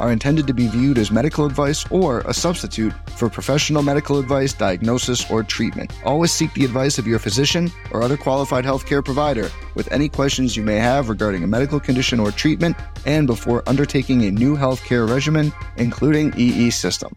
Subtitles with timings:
[0.00, 4.52] are intended to be viewed as medical advice or a substitute for professional medical advice,
[4.52, 5.92] diagnosis, or treatment.
[6.04, 10.56] Always seek the advice of your physician or other qualified healthcare provider with any questions
[10.56, 12.76] you may have regarding a medical condition or treatment
[13.06, 17.14] and before undertaking a new healthcare regimen, including EE system.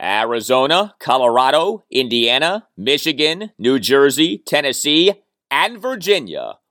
[0.00, 5.12] Arizona, Colorado, Indiana, Michigan, New Jersey, Tennessee,
[5.50, 6.54] and Virginia.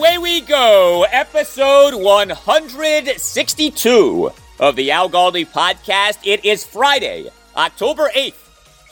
[0.00, 6.20] Away we go, episode 162 of the Al Galdi podcast.
[6.24, 8.32] It is Friday, October 8th.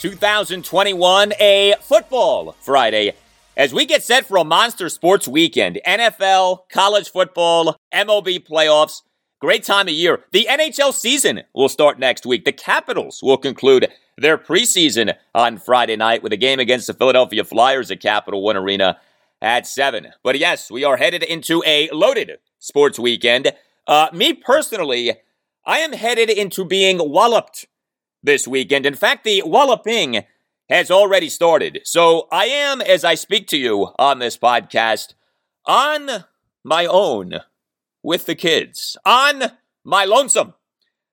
[0.00, 3.14] 2021, a football Friday.
[3.56, 9.00] As we get set for a monster sports weekend, NFL, college football, MLB playoffs,
[9.40, 10.24] great time of year.
[10.32, 12.44] The NHL season will start next week.
[12.44, 13.88] The Capitals will conclude
[14.18, 18.58] their preseason on Friday night with a game against the Philadelphia Flyers at Capital One
[18.58, 18.98] Arena
[19.40, 20.12] at 7.
[20.22, 23.52] But yes, we are headed into a loaded sports weekend.
[23.86, 25.16] Uh, me personally,
[25.64, 27.66] I am headed into being walloped
[28.22, 28.86] this weekend.
[28.86, 30.24] In fact, the walloping
[30.68, 31.80] has already started.
[31.84, 35.14] So I am, as I speak to you on this podcast,
[35.66, 36.24] on
[36.64, 37.40] my own
[38.02, 39.52] with the kids, on
[39.84, 40.54] my lonesome.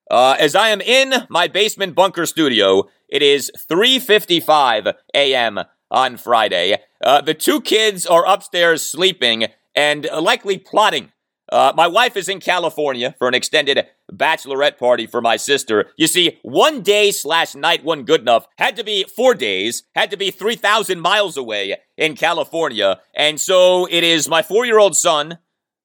[0.09, 5.59] Uh, as I am in my basement bunker studio, it is 3:55 a.m.
[5.91, 6.78] on Friday.
[7.03, 11.12] Uh, the two kids are upstairs sleeping and likely plotting
[11.51, 15.91] uh, my wife is in California for an extended bachelorette party for my sister.
[15.96, 18.47] You see, one day slash night wasn't good enough.
[18.57, 22.99] Had to be four days, had to be 3,000 miles away in California.
[23.16, 25.38] And so it is my four year old son,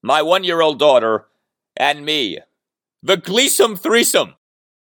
[0.02, 1.26] my one year old daughter,
[1.76, 2.38] and me.
[3.02, 4.34] The Gleesome threesome.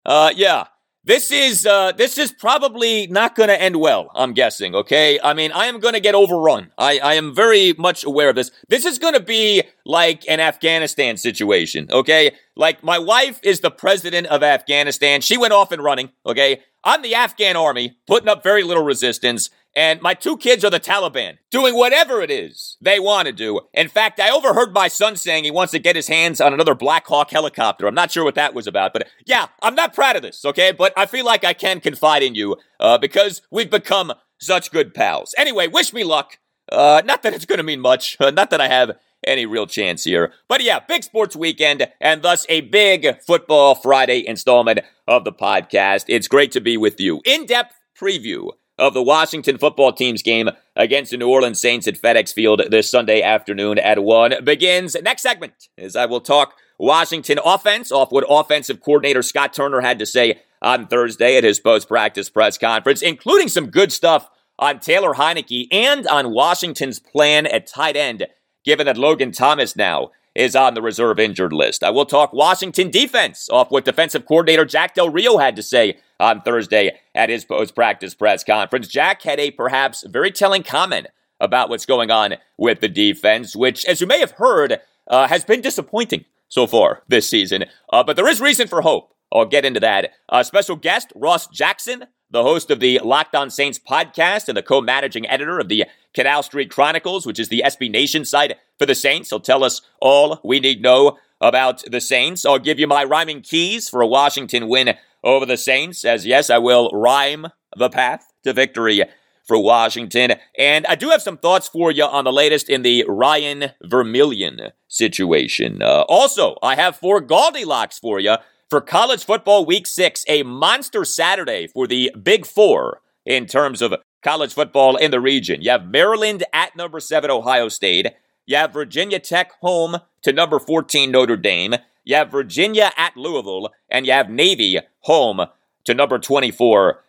[0.05, 0.65] Uh, yeah.
[1.05, 4.09] This is uh, this is probably not going to end well.
[4.15, 4.73] I'm guessing.
[4.73, 6.71] Okay, I mean, I am going to get overrun.
[6.79, 8.49] I, I am very much aware of this.
[8.69, 11.89] This is going to be like an Afghanistan situation.
[11.91, 15.21] Okay, like my wife is the president of Afghanistan.
[15.21, 16.09] She went off and running.
[16.25, 20.69] Okay, I'm the Afghan army, putting up very little resistance, and my two kids are
[20.69, 23.61] the Taliban, doing whatever it is they want to do.
[23.73, 26.75] In fact, I overheard my son saying he wants to get his hands on another
[26.75, 27.87] Black Hawk helicopter.
[27.87, 30.71] I'm not sure what that was about, but yeah, I'm not proud of this, okay?
[30.71, 34.93] But I feel like I can confide in you uh, because we've become such good
[34.93, 35.35] pals.
[35.37, 36.37] Anyway, wish me luck.
[36.71, 38.17] Uh, not that it's going to mean much.
[38.19, 38.93] Uh, not that I have
[39.25, 40.33] any real chance here.
[40.47, 46.05] But yeah, big sports weekend and thus a big football Friday installment of the podcast.
[46.07, 47.21] It's great to be with you.
[47.25, 52.01] In depth preview of the Washington football team's game against the New Orleans Saints at
[52.01, 54.95] FedEx Field this Sunday afternoon at 1 begins.
[55.01, 59.99] Next segment is I will talk Washington offense off what offensive coordinator Scott Turner had
[59.99, 64.29] to say on Thursday at his post practice press conference, including some good stuff
[64.59, 68.25] on Taylor Heinicke and on Washington's plan at tight end,
[68.63, 71.83] given that Logan Thomas now is on the reserve injured list.
[71.83, 75.97] I will talk Washington defense off what defensive coordinator Jack Del Rio had to say
[76.19, 78.87] on Thursday at his post practice press conference.
[78.87, 81.07] Jack had a perhaps very telling comment
[81.39, 85.43] about what's going on with the defense, which, as you may have heard, uh, has
[85.43, 87.65] been disappointing so far this season.
[87.91, 89.13] Uh, but there is reason for hope.
[89.33, 90.11] I'll get into that.
[90.29, 94.63] Uh, special guest, Ross Jackson, the host of the Locked On Saints podcast and the
[94.63, 98.85] co managing editor of the Canal Street Chronicles, which is the SB Nation site for
[98.85, 99.29] the Saints.
[99.29, 102.45] He'll tell us all we need to know about the Saints.
[102.45, 104.95] I'll give you my rhyming keys for a Washington win
[105.25, 109.03] over the Saints, as yes, I will rhyme the path to victory
[109.45, 110.33] for Washington.
[110.57, 114.71] And I do have some thoughts for you on the latest in the Ryan Vermillion
[114.87, 115.81] situation.
[115.81, 118.35] Uh, also, I have four GaldiLocks for you
[118.69, 123.95] for college football week six, a monster Saturday for the Big Four in terms of
[124.23, 125.61] college football in the region.
[125.61, 128.07] You have Maryland at number seven, Ohio State.
[128.47, 131.75] You have Virginia Tech home to number 14, Notre Dame.
[132.05, 135.47] You have Virginia at Louisville, and you have Navy home
[135.85, 137.03] to number 24,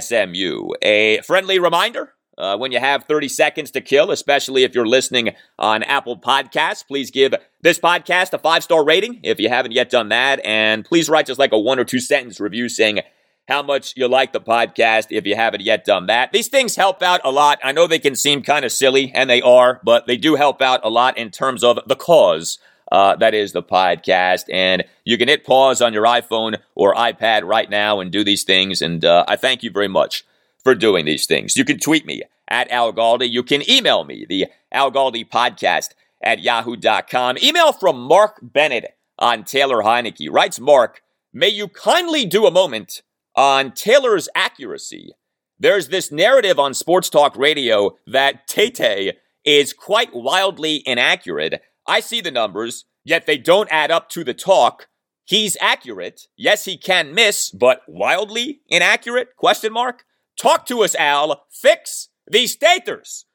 [0.00, 0.70] SMU.
[0.82, 5.30] A friendly reminder uh, when you have 30 seconds to kill, especially if you're listening
[5.60, 9.90] on Apple Podcasts, please give this podcast a five star rating if you haven't yet
[9.90, 10.44] done that.
[10.44, 13.00] And please write just like a one or two sentence review saying
[13.46, 16.32] how much you like the podcast if you haven't yet done that.
[16.32, 17.60] These things help out a lot.
[17.62, 20.62] I know they can seem kind of silly, and they are, but they do help
[20.62, 22.58] out a lot in terms of the cause.
[22.92, 24.44] Uh, that is the podcast.
[24.52, 28.44] And you can hit pause on your iPhone or iPad right now and do these
[28.44, 28.82] things.
[28.82, 30.26] And uh, I thank you very much
[30.62, 31.56] for doing these things.
[31.56, 33.30] You can tweet me at Al Galdi.
[33.30, 37.38] You can email me, the Al Galdi podcast at yahoo.com.
[37.42, 40.30] Email from Mark Bennett on Taylor Heinicke.
[40.30, 41.00] Writes Mark,
[41.32, 43.00] may you kindly do a moment
[43.34, 45.14] on Taylor's accuracy.
[45.58, 51.62] There's this narrative on Sports Talk Radio that Tate is quite wildly inaccurate.
[51.92, 54.88] I see the numbers, yet they don't add up to the talk.
[55.26, 56.22] He's accurate.
[56.38, 59.36] Yes, he can miss, but wildly inaccurate?
[59.36, 60.06] Question mark.
[60.40, 61.44] Talk to us, Al.
[61.50, 63.26] Fix these staters.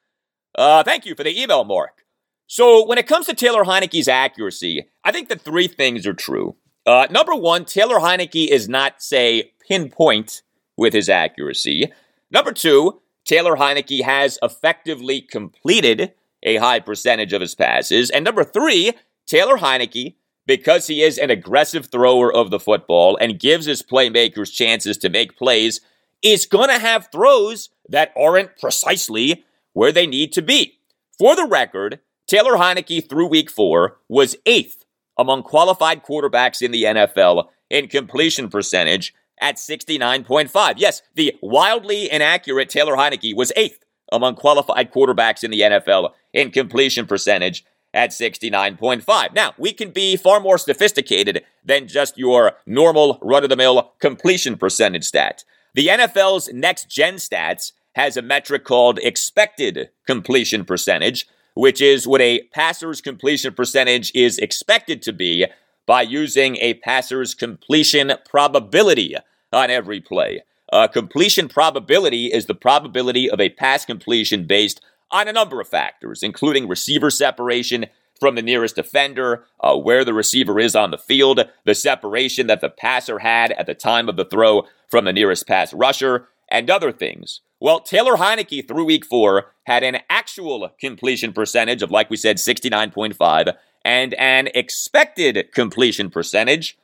[0.56, 2.02] Uh, thank you for the email, Mark.
[2.48, 6.56] So, when it comes to Taylor Heinicke's accuracy, I think that three things are true.
[6.84, 10.42] Uh, number one, Taylor Heinicke is not, say, pinpoint
[10.76, 11.92] with his accuracy.
[12.28, 18.10] Number two, Taylor Heinicke has effectively completed a high percentage of his passes.
[18.10, 18.92] And number three,
[19.26, 20.14] Taylor Heinicke,
[20.46, 25.10] because he is an aggressive thrower of the football and gives his playmakers chances to
[25.10, 25.80] make plays,
[26.22, 30.78] is going to have throws that aren't precisely where they need to be.
[31.18, 34.84] For the record, Taylor Heinicke through week four was eighth
[35.18, 40.74] among qualified quarterbacks in the NFL in completion percentage at 69.5.
[40.76, 46.50] Yes, the wildly inaccurate Taylor Heinicke was eighth among qualified quarterbacks in the NFL in
[46.50, 47.64] completion percentage
[47.94, 49.34] at 69.5.
[49.34, 53.92] Now, we can be far more sophisticated than just your normal run of the mill
[53.98, 55.44] completion percentage stat.
[55.74, 62.20] The NFL's next gen stats has a metric called expected completion percentage, which is what
[62.20, 65.46] a passer's completion percentage is expected to be
[65.86, 69.16] by using a passer's completion probability
[69.52, 70.42] on every play.
[70.70, 75.68] Uh, completion probability is the probability of a pass completion based on a number of
[75.68, 77.86] factors, including receiver separation
[78.18, 82.60] from the nearest defender, uh, where the receiver is on the field, the separation that
[82.60, 86.70] the passer had at the time of the throw from the nearest pass rusher, and
[86.70, 87.40] other things.
[87.60, 92.36] Well, Taylor Heinicke through week four had an actual completion percentage of, like we said,
[92.36, 96.78] 69.5 and an expected completion percentage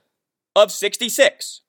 [0.56, 1.60] of 66.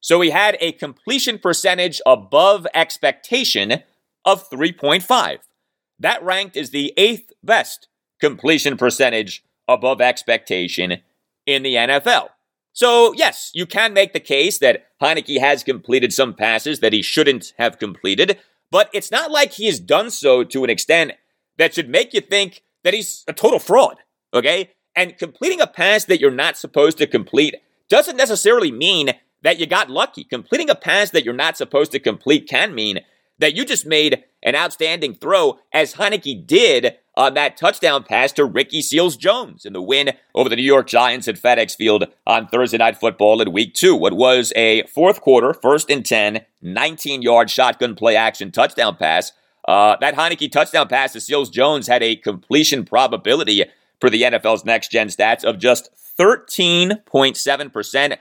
[0.00, 3.82] So he had a completion percentage above expectation
[4.24, 5.38] of 3.5.
[5.98, 7.88] That ranked as the eighth best
[8.20, 10.98] completion percentage above expectation
[11.46, 12.28] in the NFL.
[12.72, 17.02] So, yes, you can make the case that Heinicke has completed some passes that he
[17.02, 18.38] shouldn't have completed,
[18.70, 21.12] but it's not like he has done so to an extent
[21.56, 23.98] that should make you think that he's a total fraud,
[24.32, 24.70] okay?
[24.96, 27.54] And completing a pass that you're not supposed to complete
[27.88, 30.24] doesn't necessarily mean that you got lucky.
[30.24, 33.00] Completing a pass that you're not supposed to complete can mean
[33.38, 38.44] that you just made an outstanding throw, as Heinicke did on that touchdown pass to
[38.44, 42.48] Ricky Seals Jones in the win over the New York Giants at FedEx Field on
[42.48, 43.94] Thursday Night Football in week two.
[43.94, 49.32] What was a fourth quarter, first and 10, 19 yard shotgun play action touchdown pass.
[49.66, 53.64] Uh, that Heinicke touchdown pass to Seals Jones had a completion probability
[54.00, 58.18] for the NFL's next gen stats of just 13.7%.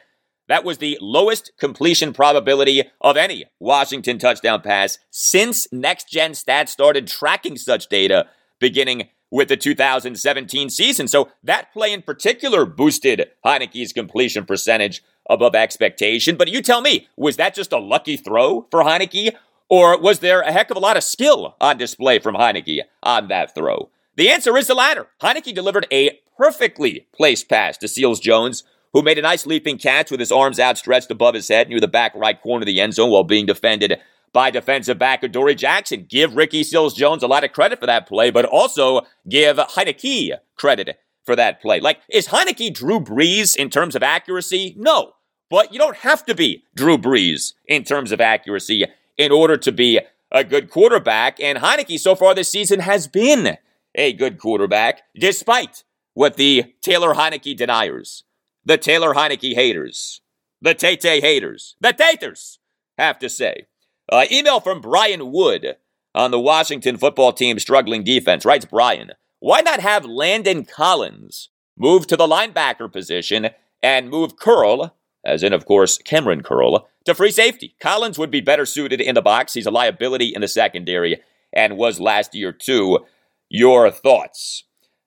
[0.47, 6.69] That was the lowest completion probability of any Washington touchdown pass since next gen stats
[6.69, 8.27] started tracking such data
[8.59, 11.07] beginning with the 2017 season.
[11.07, 16.35] So that play in particular boosted Heinicke's completion percentage above expectation.
[16.35, 19.35] But you tell me, was that just a lucky throw for Heinicke?
[19.69, 23.27] Or was there a heck of a lot of skill on display from Heinicke on
[23.29, 23.89] that throw?
[24.17, 25.07] The answer is the latter.
[25.21, 30.11] Heinicke delivered a perfectly placed pass to Seals Jones, who made a nice leaping catch
[30.11, 32.93] with his arms outstretched above his head near the back right corner of the end
[32.93, 33.99] zone while being defended
[34.31, 36.05] by defensive back Dory Jackson.
[36.09, 40.31] Give Ricky Seals Jones a lot of credit for that play, but also give Heinicke
[40.55, 41.79] credit for that play.
[41.79, 44.75] Like, is Heinicke Drew Brees in terms of accuracy?
[44.77, 45.13] No.
[45.49, 48.85] But you don't have to be Drew Brees in terms of accuracy
[49.17, 49.99] in order to be
[50.31, 51.39] a good quarterback.
[51.39, 53.57] And Heinicke so far this season has been
[53.95, 55.83] a good quarterback, despite
[56.15, 58.23] what the Taylor Heinicke deniers,
[58.65, 60.21] the Taylor Heinicke haters,
[60.61, 62.59] the Tay Tay haters, the Taters
[62.97, 63.67] have to say.
[64.11, 65.77] Uh, email from Brian Wood
[66.15, 68.45] on the Washington football team struggling defense.
[68.45, 73.49] Writes Brian, why not have Landon Collins move to the linebacker position
[73.81, 77.75] and move Curl, as in, of course, Kamren Curl, to free safety?
[77.81, 79.53] Collins would be better suited in the box.
[79.53, 82.99] He's a liability in the secondary and was last year, too.
[83.49, 84.63] Your thoughts?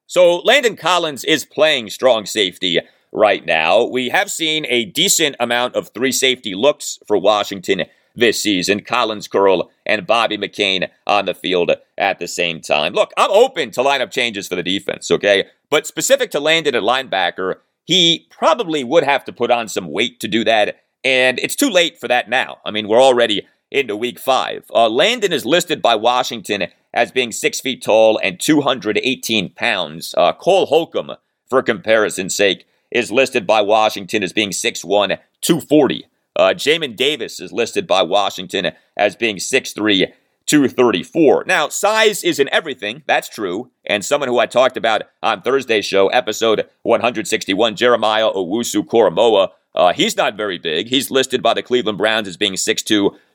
[0.06, 2.80] So, Landon Collins is playing strong safety
[3.16, 3.82] right now.
[3.82, 8.82] We have seen a decent amount of three safety looks for Washington this season.
[8.82, 12.92] Collins Curl and Bobby McCain on the field at the same time.
[12.92, 15.46] Look, I'm open to lineup changes for the defense, okay?
[15.70, 20.20] But specific to Landon at linebacker, he probably would have to put on some weight
[20.20, 20.80] to do that.
[21.02, 22.58] And it's too late for that now.
[22.64, 24.64] I mean, we're already into week five.
[24.74, 30.14] Uh, Landon is listed by Washington as being six feet tall and 218 pounds.
[30.16, 31.12] Uh, Cole Holcomb,
[31.48, 36.06] for comparison's sake, is listed by Washington as being 6'1, 240.
[36.34, 40.12] Uh, Jamin Davis is listed by Washington as being 6'3,
[40.46, 41.44] 234.
[41.46, 43.02] Now, size isn't everything.
[43.06, 43.70] That's true.
[43.84, 49.92] And someone who I talked about on Thursday's show, episode 161, Jeremiah Owusu Koramoah, uh,
[49.92, 50.88] he's not very big.
[50.88, 52.86] He's listed by the Cleveland Browns as being 6'2,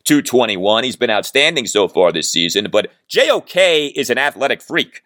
[0.04, 0.84] 221.
[0.84, 5.04] He's been outstanding so far this season, but JOK is an athletic freak.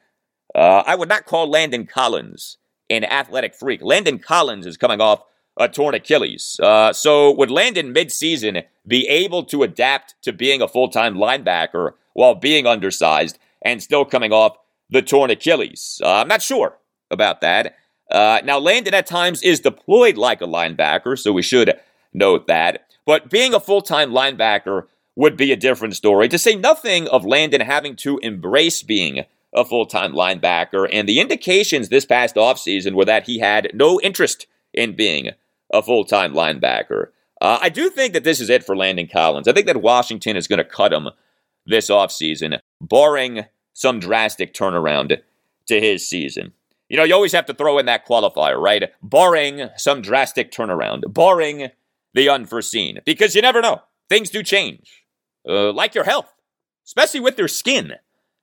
[0.53, 2.57] Uh, I would not call Landon Collins
[2.89, 3.81] an athletic freak.
[3.81, 5.23] Landon Collins is coming off
[5.57, 6.59] a torn Achilles.
[6.61, 12.35] Uh, so would Landon midseason be able to adapt to being a full-time linebacker while
[12.35, 14.57] being undersized and still coming off
[14.89, 16.01] the torn Achilles?
[16.03, 16.77] Uh, I'm not sure
[17.09, 17.75] about that.
[18.11, 21.79] Uh, now, Landon at times is deployed like a linebacker, so we should
[22.13, 22.85] note that.
[23.05, 24.83] But being a full-time linebacker
[25.15, 29.65] would be a different story, to say nothing of Landon having to embrace being a
[29.65, 30.87] full-time linebacker.
[30.91, 35.31] And the indications this past offseason were that he had no interest in being
[35.73, 37.07] a full time linebacker.
[37.41, 39.47] Uh, I do think that this is it for Landon Collins.
[39.47, 41.09] I think that Washington is going to cut him
[41.65, 45.17] this offseason, barring some drastic turnaround
[45.67, 46.53] to his season.
[46.89, 48.91] You know, you always have to throw in that qualifier, right?
[49.01, 51.69] Barring some drastic turnaround, barring
[52.13, 53.81] the unforeseen, because you never know.
[54.07, 55.03] Things do change,
[55.49, 56.31] uh, like your health,
[56.85, 57.93] especially with your skin.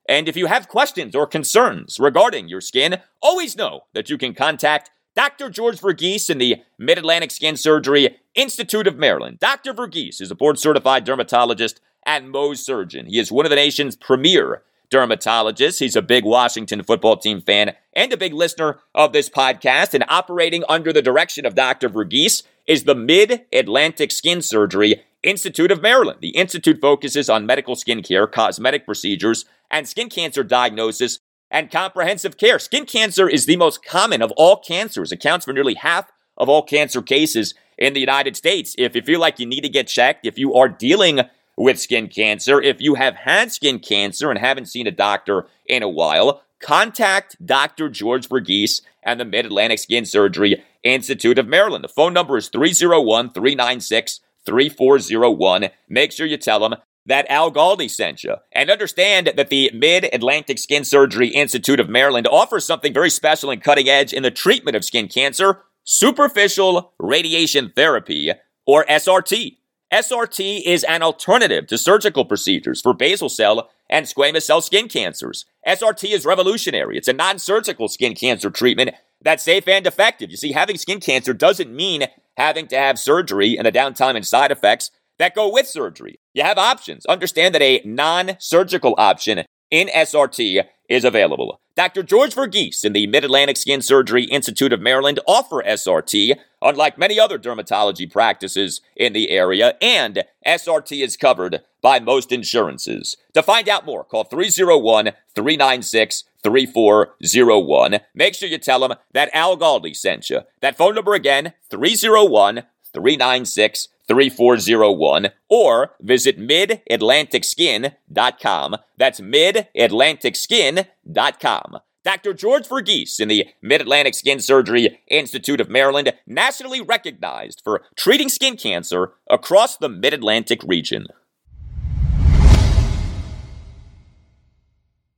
[0.08, 4.34] And if you have questions or concerns regarding your skin, always know that you can
[4.34, 5.50] contact Dr.
[5.50, 9.38] George Verghese in the Mid Atlantic Skin Surgery Institute of Maryland.
[9.38, 9.74] Dr.
[9.74, 13.06] Verghese is a board certified dermatologist and Mohs surgeon.
[13.06, 15.80] He is one of the nation's premier dermatologists.
[15.80, 19.94] He's a big Washington football team fan and a big listener of this podcast.
[19.94, 21.88] And operating under the direction of Dr.
[21.88, 26.18] Verghese is the Mid Atlantic Skin Surgery Institute of Maryland.
[26.20, 32.36] The institute focuses on medical skin care, cosmetic procedures, and skin cancer diagnosis and comprehensive
[32.36, 32.58] care.
[32.58, 36.62] Skin cancer is the most common of all cancers, accounts for nearly half of all
[36.62, 38.74] cancer cases in the United States.
[38.78, 41.20] If you feel like you need to get checked, if you are dealing
[41.56, 45.82] with skin cancer, if you have had skin cancer and haven't seen a doctor in
[45.82, 47.88] a while, contact Dr.
[47.88, 51.84] George Verghese and the Mid Atlantic Skin Surgery Institute of Maryland.
[51.84, 55.70] The phone number is 301 396 3401.
[55.88, 58.36] Make sure you tell them that Al Galdi sent you.
[58.52, 63.50] And understand that the Mid Atlantic Skin Surgery Institute of Maryland offers something very special
[63.50, 68.32] and cutting edge in the treatment of skin cancer superficial radiation therapy,
[68.66, 69.56] or SRT.
[69.92, 75.44] SRT is an alternative to surgical procedures for basal cell and squamous cell skin cancers.
[75.66, 76.96] SRT is revolutionary.
[76.96, 80.30] It's a non surgical skin cancer treatment that's safe and effective.
[80.30, 82.04] You see, having skin cancer doesn't mean
[82.36, 86.18] having to have surgery and the downtime and side effects that go with surgery.
[86.34, 87.06] You have options.
[87.06, 91.60] Understand that a non surgical option in SRT is available.
[91.74, 92.02] Dr.
[92.02, 97.18] George Verghese in the Mid Atlantic Skin Surgery Institute of Maryland offer SRT, unlike many
[97.18, 103.16] other dermatology practices in the area, and SRT is covered by most insurances.
[103.32, 108.00] To find out more, call 301 396 3401.
[108.14, 110.40] Make sure you tell them that Al Galdi sent you.
[110.60, 118.76] That phone number again, 301 396 3401 or visit midatlanticskin.com.
[118.98, 121.78] That's midatlanticskin.com.
[122.04, 122.34] Dr.
[122.34, 128.28] George Verghese in the Mid Atlantic Skin Surgery Institute of Maryland, nationally recognized for treating
[128.28, 131.06] skin cancer across the Mid Atlantic region.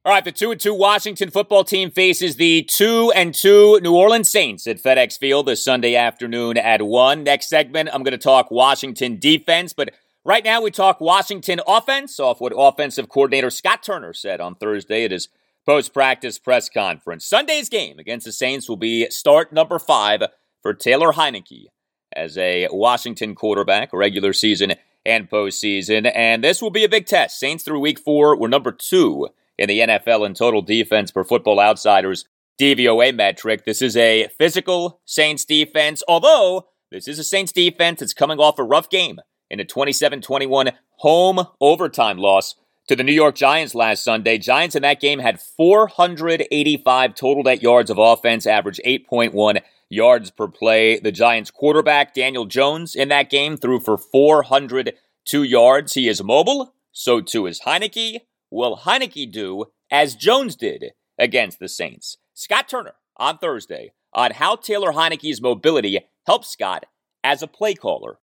[0.06, 3.96] All right, the two and two Washington football team faces the two and two New
[3.96, 7.25] Orleans Saints at FedEx Field this Sunday afternoon at one.
[7.25, 12.20] Next segment, I'm going to talk Washington defense, but right now we talk Washington offense
[12.20, 15.30] off what offensive coordinator Scott Turner said on Thursday at his
[15.64, 17.25] post practice press conference.
[17.25, 20.23] Sunday's game against the Saints will be start number five
[20.61, 21.68] for Taylor Heinicke
[22.14, 24.75] as a Washington quarterback, regular season
[25.06, 27.40] and postseason, and this will be a big test.
[27.40, 31.61] Saints through week four were number two in the NFL in total defense per football
[31.61, 32.25] outsiders
[32.61, 33.64] DVOA metric.
[33.64, 38.58] This is a physical Saints defense, although this is a Saints defense that's coming off
[38.58, 39.20] a rough game
[39.50, 42.54] in a 27 21 home overtime loss
[42.87, 44.38] to the New York Giants last Sunday.
[44.38, 50.49] Giants in that game had 485 total net yards of offense, average 8.1 yards per
[50.49, 50.99] play.
[50.99, 55.94] The Giants quarterback, Daniel Jones, in that game threw for 402 yards.
[55.94, 58.20] He is mobile, so too is Heinicke
[58.54, 62.16] will Heinicke do as Jones did against the Saints?
[62.32, 66.86] Scott Turner on Thursday on how Taylor Heinicke's mobility helps Scott
[67.23, 68.19] as a play caller.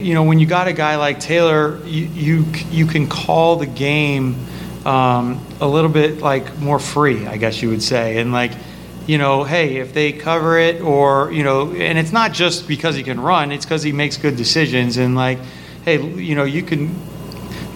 [0.00, 3.66] You know, when you got a guy like Taylor, you you, you can call the
[3.66, 4.36] game
[4.84, 8.52] um, a little bit like more free, I guess you would say, and like
[9.06, 12.96] you know, hey, if they cover it or, you know, and it's not just because
[12.96, 14.96] he can run, it's because he makes good decisions.
[14.96, 15.38] And like,
[15.84, 16.92] hey, you know, you can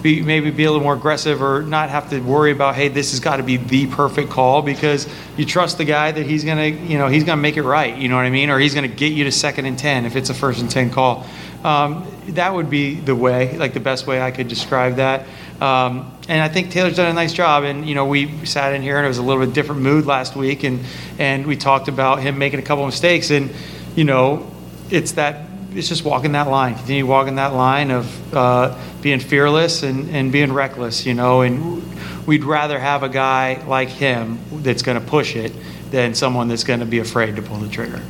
[0.01, 3.11] be maybe be a little more aggressive or not have to worry about hey this
[3.11, 6.67] has got to be the perfect call because you trust the guy that he's gonna
[6.67, 8.87] you know he's gonna make it right you know what I mean or he's gonna
[8.87, 11.25] get you to second and ten if it's a first and ten call.
[11.63, 15.27] Um, that would be the way like the best way I could describe that.
[15.61, 17.63] Um, and I think Taylor's done a nice job.
[17.63, 20.05] And you know, we sat in here and it was a little bit different mood
[20.05, 20.79] last week, and
[21.19, 23.51] and we talked about him making a couple mistakes, and
[23.95, 24.49] you know,
[24.89, 29.83] it's that it's just walking that line, continue walking that line of uh, being fearless
[29.83, 31.41] and, and being reckless, you know.
[31.41, 31.81] And
[32.27, 35.53] we'd rather have a guy like him that's going to push it
[35.91, 38.01] than someone that's going to be afraid to pull the trigger.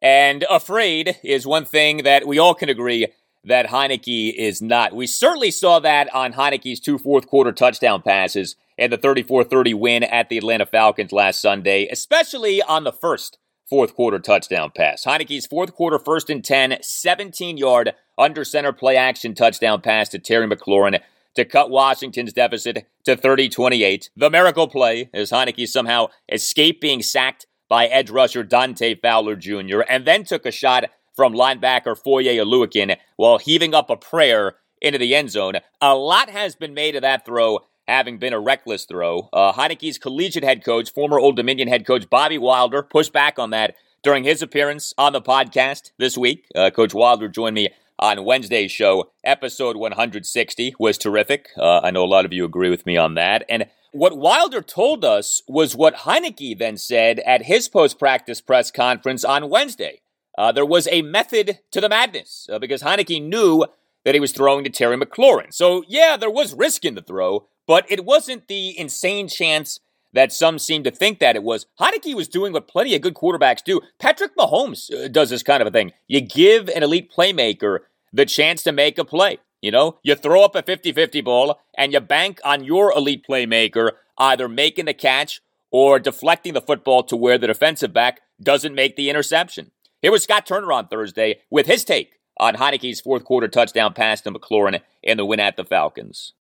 [0.00, 3.08] And afraid is one thing that we all can agree
[3.44, 4.94] that Heinicke is not.
[4.94, 9.74] We certainly saw that on Heinicke's two fourth quarter touchdown passes and the 34 30
[9.74, 15.04] win at the Atlanta Falcons last Sunday, especially on the first fourth quarter touchdown pass.
[15.04, 20.18] Heinicke's fourth quarter first and 10, 17 yard under center play action touchdown pass to
[20.18, 21.00] Terry McLaurin
[21.34, 24.10] to cut Washington's deficit to 30 28.
[24.16, 29.82] The miracle play as Heinicke somehow escaped being sacked by edge rusher Dante Fowler Jr.
[29.88, 34.98] and then took a shot from linebacker Foye Oluokun while heaving up a prayer into
[34.98, 35.54] the end zone.
[35.80, 39.28] A lot has been made of that throw having been a reckless throw.
[39.32, 43.50] Uh, Heinicke's collegiate head coach, former Old Dominion head coach Bobby Wilder, pushed back on
[43.50, 46.46] that during his appearance on the podcast this week.
[46.54, 49.10] Uh, coach Wilder joined me on Wednesday's show.
[49.24, 51.48] Episode 160 was terrific.
[51.56, 53.44] Uh, I know a lot of you agree with me on that.
[53.48, 58.70] And what Wilder told us was what Heinicke then said at his post practice press
[58.70, 60.00] conference on Wednesday.
[60.36, 63.64] Uh, there was a method to the madness uh, because Heinicke knew
[64.04, 65.52] that he was throwing to Terry McLaurin.
[65.52, 69.78] So, yeah, there was risk in the throw, but it wasn't the insane chance
[70.12, 71.66] that some seem to think that it was.
[71.78, 73.82] Heinicke was doing what plenty of good quarterbacks do.
[74.00, 75.92] Patrick Mahomes uh, does this kind of a thing.
[76.08, 77.80] You give an elite playmaker
[78.12, 79.38] the chance to make a play.
[79.60, 83.26] You know, you throw up a 50 50 ball and you bank on your elite
[83.28, 88.74] playmaker either making the catch or deflecting the football to where the defensive back doesn't
[88.74, 89.72] make the interception.
[90.00, 94.20] Here was Scott Turner on Thursday with his take on Heinicke's fourth quarter touchdown pass
[94.22, 96.32] to McLaurin in the win at the Falcons.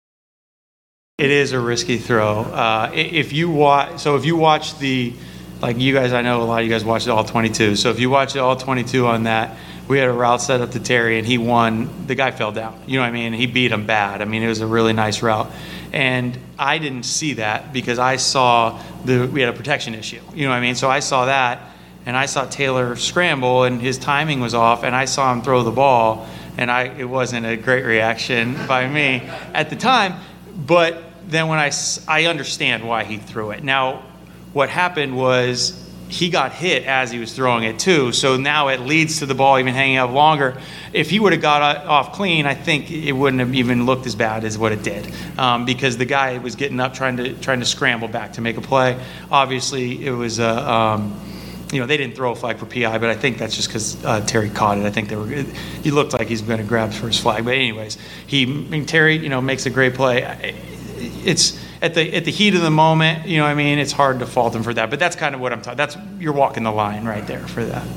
[1.17, 2.41] It is a risky throw.
[2.41, 5.15] Uh, if you watch, so if you watch the,
[5.59, 7.75] like you guys, I know a lot of you guys watched all 22.
[7.75, 10.79] So if you watch all 22 on that, we had a route set up to
[10.79, 12.05] Terry and he won.
[12.05, 12.79] The guy fell down.
[12.85, 13.33] You know what I mean?
[13.33, 14.21] He beat him bad.
[14.21, 15.51] I mean, it was a really nice route.
[15.91, 20.21] And I didn't see that because I saw the we had a protection issue.
[20.35, 20.75] You know what I mean?
[20.75, 21.61] So I saw that
[22.05, 25.63] and I saw Taylor scramble and his timing was off and I saw him throw
[25.63, 26.27] the ball
[26.57, 30.13] and I it wasn't a great reaction by me at the time,
[30.55, 31.71] but then when I
[32.07, 33.63] I understand why he threw it.
[33.63, 34.03] Now
[34.53, 38.11] what happened was he got hit as he was throwing it too.
[38.13, 40.57] So now it leads to the ball even hanging up longer.
[40.93, 44.15] If he would have got off clean, I think it wouldn't have even looked as
[44.15, 47.59] bad as what it did, um, because the guy was getting up trying to trying
[47.59, 48.99] to scramble back to make a play.
[49.29, 50.71] Obviously, it was a.
[50.71, 51.19] Um,
[51.69, 54.01] you know, they didn't throw a flag for PI, but I think that's just because
[54.05, 54.85] uh, Terry caught it.
[54.85, 55.27] I think they were.
[55.27, 58.43] He looked like he's going to grab for his flag, but anyways, he.
[58.43, 60.55] I mean, Terry, you know, makes a great play.
[60.97, 63.79] It's at the at the heat of the moment, you know I mean?
[63.79, 64.89] It's hard to fault him for that.
[64.89, 65.77] But that's kind of what I'm talking.
[65.77, 67.87] That's you're walking the line right there for that.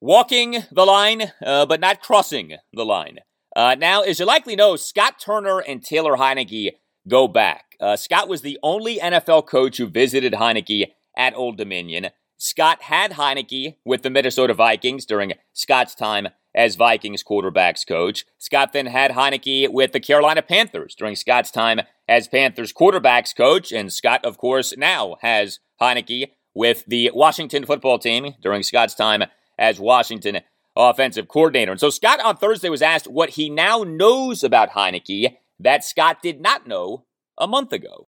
[0.00, 3.18] Walking the line, uh, but not crossing the line.
[3.56, 6.74] Uh, now, as you likely know, Scott Turner and Taylor Heinicke
[7.08, 7.76] go back.
[7.80, 12.10] Uh, Scott was the only NFL coach who visited Heinicke at Old Dominion.
[12.36, 18.26] Scott had Heinicke with the Minnesota Vikings during Scott's time as Vikings quarterbacks coach.
[18.36, 23.70] Scott then had Heinicke with the Carolina Panthers during Scott's time as Panthers quarterbacks coach.
[23.70, 29.22] And Scott, of course, now has Heinicke with the Washington football team during Scott's time
[29.56, 30.40] as Washington
[30.76, 31.70] offensive coordinator.
[31.70, 36.22] And so Scott on Thursday was asked what he now knows about Heinicke that Scott
[36.22, 37.04] did not know
[37.38, 38.08] a month ago.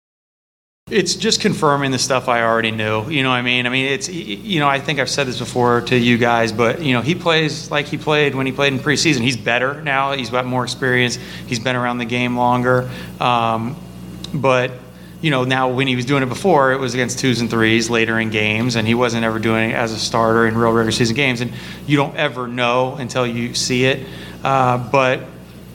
[0.91, 3.07] It's just confirming the stuff I already knew.
[3.09, 3.67] You know what I mean?
[3.67, 6.81] I mean, it's, you know, I think I've said this before to you guys, but,
[6.81, 9.21] you know, he plays like he played when he played in preseason.
[9.21, 10.13] He's better now.
[10.13, 11.19] He's got more experience.
[11.45, 12.89] He's been around the game longer.
[13.19, 13.75] Um,
[14.33, 14.71] but,
[15.21, 17.91] you know, now when he was doing it before, it was against twos and threes
[17.91, 20.91] later in games, and he wasn't ever doing it as a starter in real regular
[20.91, 21.41] season games.
[21.41, 21.53] And
[21.85, 24.07] you don't ever know until you see it.
[24.43, 25.21] Uh, but,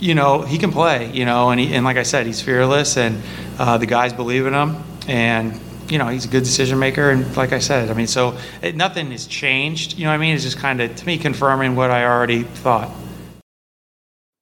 [0.00, 2.96] you know, he can play, you know, and, he, and like I said, he's fearless,
[2.96, 3.22] and
[3.61, 7.37] uh, the guys believe in him and you know he's a good decision maker and
[7.37, 10.35] like i said i mean so it, nothing has changed you know what i mean
[10.35, 12.90] it's just kind of to me confirming what i already thought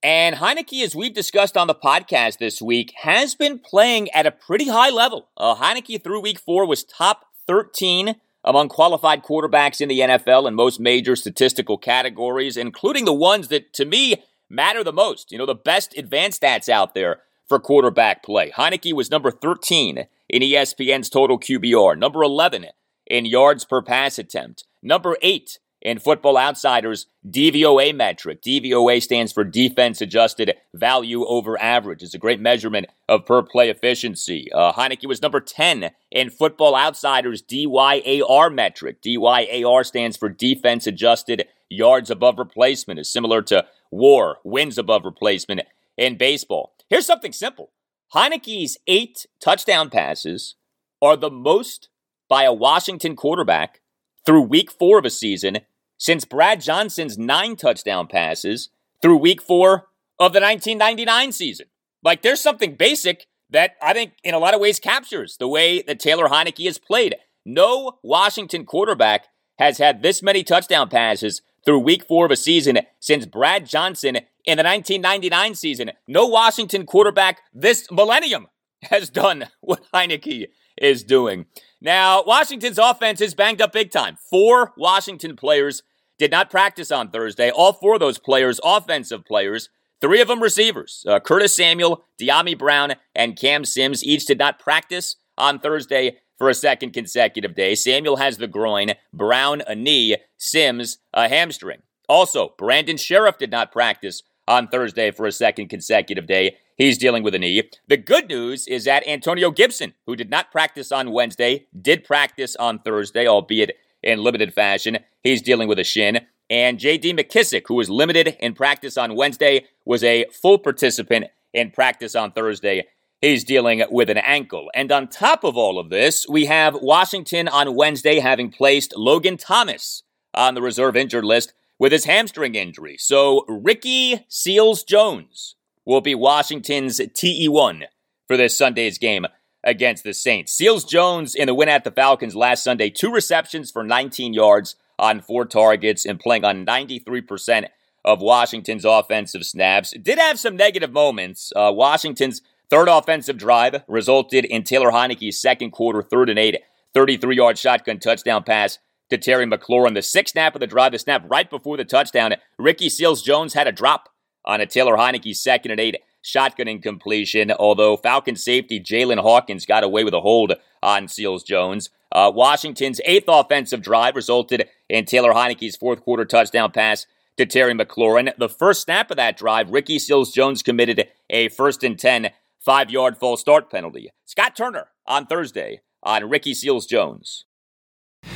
[0.05, 4.33] and Heinicke, as we've discussed on the podcast this week, has been playing at a
[4.33, 5.29] pretty high level.
[5.37, 10.55] Uh, Heinicke through week four was top 13 among qualified quarterbacks in the NFL in
[10.55, 14.17] most major statistical categories, including the ones that, to me,
[14.51, 15.31] matter the most.
[15.31, 18.51] You know, the best advanced stats out there for quarterback play.
[18.51, 22.67] Heinicke was number 13 in ESPN's total QBR, number 11
[23.07, 28.41] in yards per pass attempt, number 8 in Football Outsiders DVOA metric.
[28.41, 32.03] DVOA stands for defense adjusted value over average.
[32.03, 34.51] It's a great measurement of per play efficiency.
[34.53, 39.03] Uh, Heinicke was number 10 in Football Outsiders DYAR metric.
[39.03, 45.63] DYAR stands for defense adjusted yards above replacement, is similar to WAR, wins above replacement
[45.99, 46.75] in baseball.
[46.89, 47.71] Here's something simple
[48.15, 50.57] Heinicke's eight touchdown passes
[51.01, 51.89] are the most
[52.29, 53.81] by a Washington quarterback
[54.27, 55.61] through week four of a season
[55.97, 58.69] since Brad Johnson's nine touchdown passes
[59.01, 61.67] through week four of the 1999 season.
[62.03, 65.81] Like, there's something basic that I think in a lot of ways captures the way
[65.83, 67.17] that Taylor Heinicke has played.
[67.47, 72.81] No Washington quarterback has had this many touchdown passes through week four of a season
[73.01, 75.93] since Brad Johnson in the 1999 season.
[76.07, 78.49] No Washington quarterback this millennium
[78.83, 81.47] has done what Heinicke is doing.
[81.81, 84.17] Now, Washington's offense is banged up big time.
[84.31, 85.83] Four Washington players
[86.19, 87.51] did not practice on Thursday.
[87.51, 89.69] All four of those players, offensive players,
[90.01, 91.05] three of them receivers.
[91.09, 96.49] Uh, Curtis Samuel, Dyami Brown, and Cam Sims each did not practice on Thursday for
[96.49, 97.75] a second consecutive day.
[97.75, 101.83] Samuel has the groin, Brown a knee, Sims a hamstring.
[102.09, 106.57] Also, Brandon Scherff did not practice on Thursday for a second consecutive day.
[106.77, 107.63] He's dealing with a knee.
[107.89, 112.57] The good news is that Antonio Gibson, who did not practice on Wednesday, did practice
[112.57, 114.99] on Thursday, albeit in limited fashion.
[115.23, 116.27] He's dealing with a shin.
[116.51, 117.15] And J.D.
[117.15, 122.33] McKissic, who was limited in practice on Wednesday, was a full participant in practice on
[122.33, 122.85] Thursday.
[123.21, 124.69] He's dealing with an ankle.
[124.75, 129.37] And on top of all of this, we have Washington on Wednesday having placed Logan
[129.37, 130.03] Thomas
[130.35, 132.97] on the reserve injured list with his hamstring injury.
[132.97, 137.87] So Ricky Seals Jones will be Washington's TE1
[138.29, 139.27] for this Sunday's game
[139.65, 140.53] against the Saints.
[140.53, 144.77] Seals Jones in the win at the Falcons last Sunday, two receptions for 19 yards
[144.97, 147.67] on four targets and playing on 93%
[148.05, 149.93] of Washington's offensive snaps.
[150.01, 151.53] Did have some negative moments.
[151.57, 156.63] Uh, Washington's third offensive drive resulted in Taylor Heinicke's second quarter, third and eight,
[156.95, 158.79] 33 yard shotgun touchdown pass
[159.13, 159.95] to Terry McLaurin.
[159.95, 163.53] The sixth snap of the drive, the snap right before the touchdown, Ricky Seals Jones
[163.53, 164.09] had a drop
[164.45, 169.85] on a Taylor Heinicke second and eight shotgun completion, although Falcon safety Jaylinn Hawkins got
[169.85, 171.91] away with a hold on Seals Jones.
[172.11, 177.75] Uh, Washington's eighth offensive drive resulted in Taylor Heinicke's fourth quarter touchdown pass to Terry
[177.75, 178.33] McLaurin.
[178.39, 182.91] The first snap of that drive, Ricky Seals Jones committed a first and 10 five
[182.91, 184.11] yard false start penalty.
[184.25, 187.45] Scott Turner on Thursday on Ricky Seals Jones.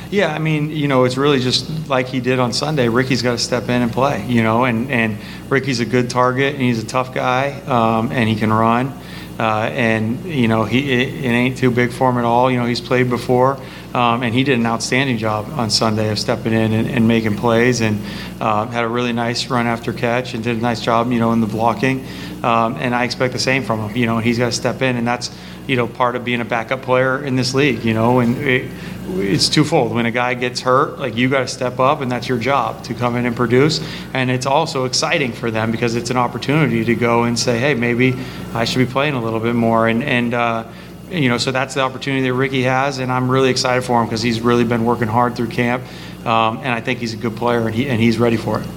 [0.09, 2.87] Yeah, I mean, you know, it's really just like he did on Sunday.
[2.87, 5.17] Ricky's got to step in and play, you know, and, and
[5.49, 8.97] Ricky's a good target and he's a tough guy um, and he can run.
[9.37, 12.49] Uh, and, you know, he it, it, ain't too big for him at all.
[12.49, 13.59] You know, he's played before.
[13.93, 17.35] Um, and he did an outstanding job on Sunday of stepping in and, and making
[17.35, 18.01] plays and
[18.39, 21.33] uh, had a really nice run after catch and did a nice job, you know,
[21.33, 22.05] in the blocking.
[22.43, 23.97] Um, and I expect the same from him.
[23.97, 26.45] You know, he's got to step in, and that's you know part of being a
[26.45, 27.83] backup player in this league.
[27.83, 28.71] You know, and it,
[29.09, 29.93] it's twofold.
[29.93, 32.83] When a guy gets hurt, like you got to step up, and that's your job
[32.85, 33.79] to come in and produce.
[34.13, 37.73] And it's also exciting for them because it's an opportunity to go and say, hey,
[37.73, 38.15] maybe
[38.53, 39.87] I should be playing a little bit more.
[39.87, 40.65] And and uh,
[41.09, 44.07] you know, so that's the opportunity that Ricky has, and I'm really excited for him
[44.07, 45.83] because he's really been working hard through camp,
[46.25, 48.67] um, and I think he's a good player, and he and he's ready for it.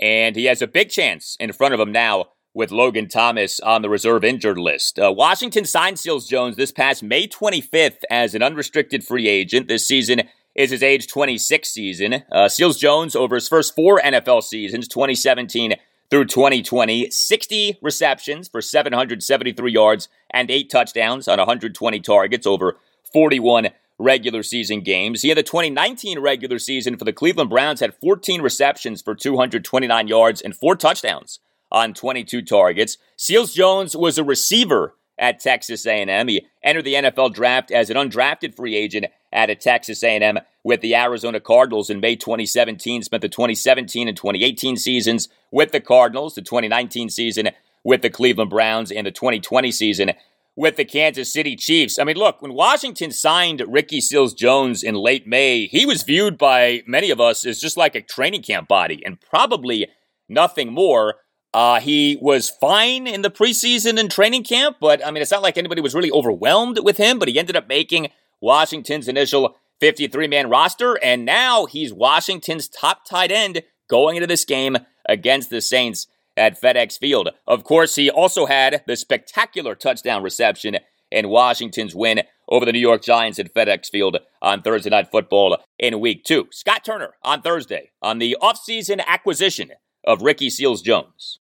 [0.00, 2.26] And he has a big chance in front of him now
[2.58, 4.98] with Logan Thomas on the reserve injured list.
[4.98, 9.68] Uh, Washington signed Seals Jones this past May 25th as an unrestricted free agent.
[9.68, 10.22] This season
[10.56, 12.24] is his age 26 season.
[12.32, 15.76] Uh, Seals Jones, over his first four NFL seasons, 2017
[16.10, 22.76] through 2020, 60 receptions for 773 yards and eight touchdowns on 120 targets over
[23.12, 23.68] 41
[24.00, 25.22] regular season games.
[25.22, 30.08] He had the 2019 regular season for the Cleveland Browns had 14 receptions for 229
[30.08, 31.38] yards and four touchdowns
[31.70, 32.98] on 22 targets.
[33.16, 36.28] Seals Jones was a receiver at Texas A&M.
[36.28, 40.80] He entered the NFL draft as an undrafted free agent at a Texas A&M with
[40.80, 43.02] the Arizona Cardinals in May 2017.
[43.02, 47.50] Spent the 2017 and 2018 seasons with the Cardinals, the 2019 season
[47.84, 50.12] with the Cleveland Browns, and the 2020 season
[50.56, 52.00] with the Kansas City Chiefs.
[52.00, 56.36] I mean, look, when Washington signed Ricky Seals Jones in late May, he was viewed
[56.36, 59.86] by many of us as just like a training camp body and probably
[60.28, 61.16] nothing more.
[61.54, 65.42] Uh, he was fine in the preseason and training camp, but I mean, it's not
[65.42, 68.08] like anybody was really overwhelmed with him, but he ended up making
[68.40, 74.44] Washington's initial 53 man roster, and now he's Washington's top tight end going into this
[74.44, 74.76] game
[75.08, 76.06] against the Saints
[76.36, 77.30] at FedEx Field.
[77.46, 80.78] Of course, he also had the spectacular touchdown reception
[81.10, 85.58] in Washington's win over the New York Giants at FedEx Field on Thursday Night Football
[85.78, 86.48] in week two.
[86.50, 89.72] Scott Turner on Thursday on the offseason acquisition
[90.08, 91.38] of Ricky Seals Jones?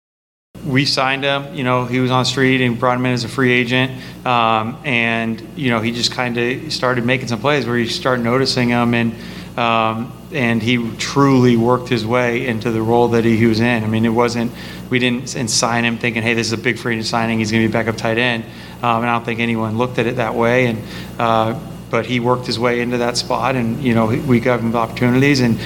[0.65, 1.55] We signed him.
[1.55, 3.91] You know, he was on the street and brought him in as a free agent.
[4.25, 8.19] Um, and you know, he just kind of started making some plays where you start
[8.19, 9.15] noticing him, and
[9.57, 13.83] um, and he truly worked his way into the role that he, he was in.
[13.83, 14.51] I mean, it wasn't
[14.89, 17.39] we didn't sign him thinking, hey, this is a big free agent signing.
[17.39, 18.43] He's going to be back up tight end.
[18.81, 20.67] Um, and I don't think anyone looked at it that way.
[20.67, 20.81] And
[21.19, 24.75] uh, but he worked his way into that spot, and you know we gave him
[24.75, 25.39] opportunities.
[25.39, 25.59] And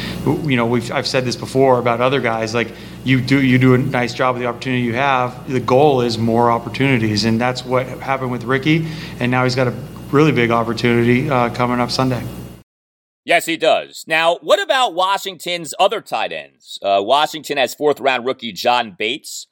[0.49, 2.71] you know we've I've said this before about other guys like
[3.03, 5.49] you do you do a nice job with the opportunity you have.
[5.49, 8.87] The goal is more opportunities, and that's what happened with Ricky.
[9.19, 9.75] And now he's got a
[10.11, 12.23] really big opportunity uh, coming up Sunday.
[13.23, 14.03] Yes, he does.
[14.07, 16.79] Now, what about Washington's other tight ends?
[16.81, 19.47] Uh, Washington has fourth round rookie John Bates,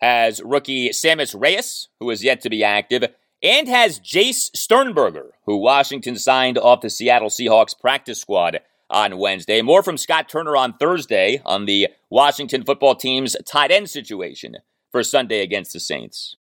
[0.00, 3.04] has rookie Sammis Reyes, who is yet to be active,
[3.46, 8.58] and has Jace Sternberger, who Washington signed off the Seattle Seahawks practice squad
[8.90, 9.62] on Wednesday.
[9.62, 14.56] More from Scott Turner on Thursday on the Washington football team's tight end situation
[14.90, 16.36] for Sunday against the Saints.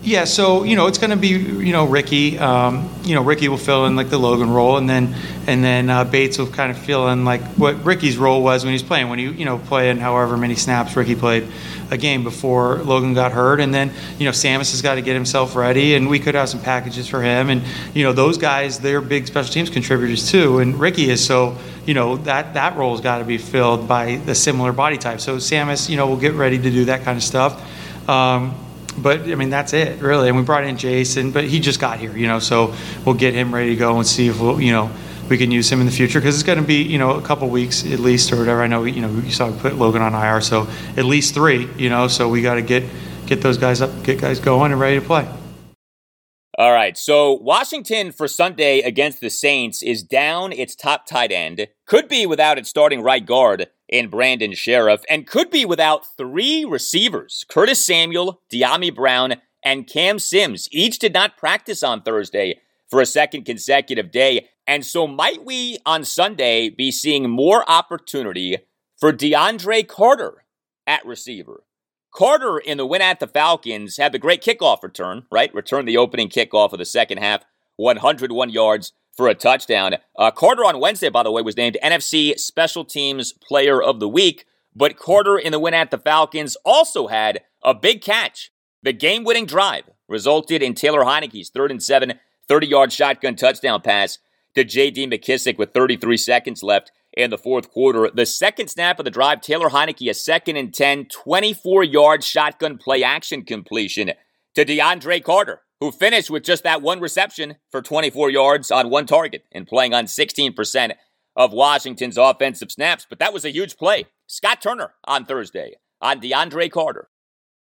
[0.00, 2.36] Yeah, so you know it's going to be you know Ricky.
[2.36, 5.14] Um, you know Ricky will fill in like the Logan role, and then
[5.46, 8.72] and then uh, Bates will kind of fill in like what Ricky's role was when
[8.72, 9.10] he's playing.
[9.10, 11.46] When you you know playing however many snaps Ricky played
[11.92, 15.14] a game before Logan got hurt, and then you know Sammis has got to get
[15.14, 17.62] himself ready, and we could have some packages for him, and
[17.94, 21.94] you know those guys they're big special teams contributors too, and Ricky is so you
[21.94, 25.20] know that that role has got to be filled by the similar body type.
[25.20, 28.08] So Sammis you know will get ready to do that kind of stuff.
[28.08, 28.56] Um,
[28.98, 30.28] but I mean that's it really.
[30.28, 32.38] And we brought in Jason, but he just got here, you know.
[32.38, 32.74] So
[33.04, 34.90] we'll get him ready to go and see if we'll, you know,
[35.28, 37.22] we can use him in the future because it's going to be, you know, a
[37.22, 38.62] couple weeks at least or whatever.
[38.62, 41.68] I know, you know, you saw we put Logan on IR, so at least three,
[41.76, 42.08] you know.
[42.08, 42.84] So we got to get
[43.26, 45.26] get those guys up, get guys going and ready to play.
[46.58, 46.98] All right.
[46.98, 51.66] So Washington for Sunday against the Saints is down its top tight end.
[51.86, 56.64] Could be without its starting right guard in Brandon Scherff, and could be without three
[56.64, 60.68] receivers Curtis Samuel, Dyami Brown, and Cam Sims.
[60.72, 64.48] Each did not practice on Thursday for a second consecutive day.
[64.66, 68.58] And so, might we on Sunday be seeing more opportunity
[68.98, 70.44] for DeAndre Carter
[70.86, 71.64] at receiver?
[72.14, 75.54] Carter in the win at the Falcons had the great kickoff return, right?
[75.54, 77.42] Returned the opening kickoff of the second half,
[77.76, 79.96] 101 yards for a touchdown.
[80.16, 84.08] Uh, Carter on Wednesday, by the way, was named NFC Special Teams Player of the
[84.08, 88.50] Week, but Carter in the win at the Falcons also had a big catch.
[88.82, 92.14] The game winning drive resulted in Taylor Heinicke's third and seven,
[92.48, 94.18] 30 yard shotgun touchdown pass
[94.54, 95.06] to J.D.
[95.06, 98.10] McKissic with 33 seconds left in the fourth quarter.
[98.12, 102.78] The second snap of the drive, Taylor Heinicke, a second and 10, 24 yard shotgun
[102.78, 104.12] play action completion
[104.54, 109.04] to DeAndre Carter, who finished with just that one reception for 24 yards on one
[109.04, 110.92] target and playing on 16%
[111.34, 113.04] of Washington's offensive snaps.
[113.08, 114.06] But that was a huge play.
[114.28, 117.08] Scott Turner on Thursday on DeAndre Carter.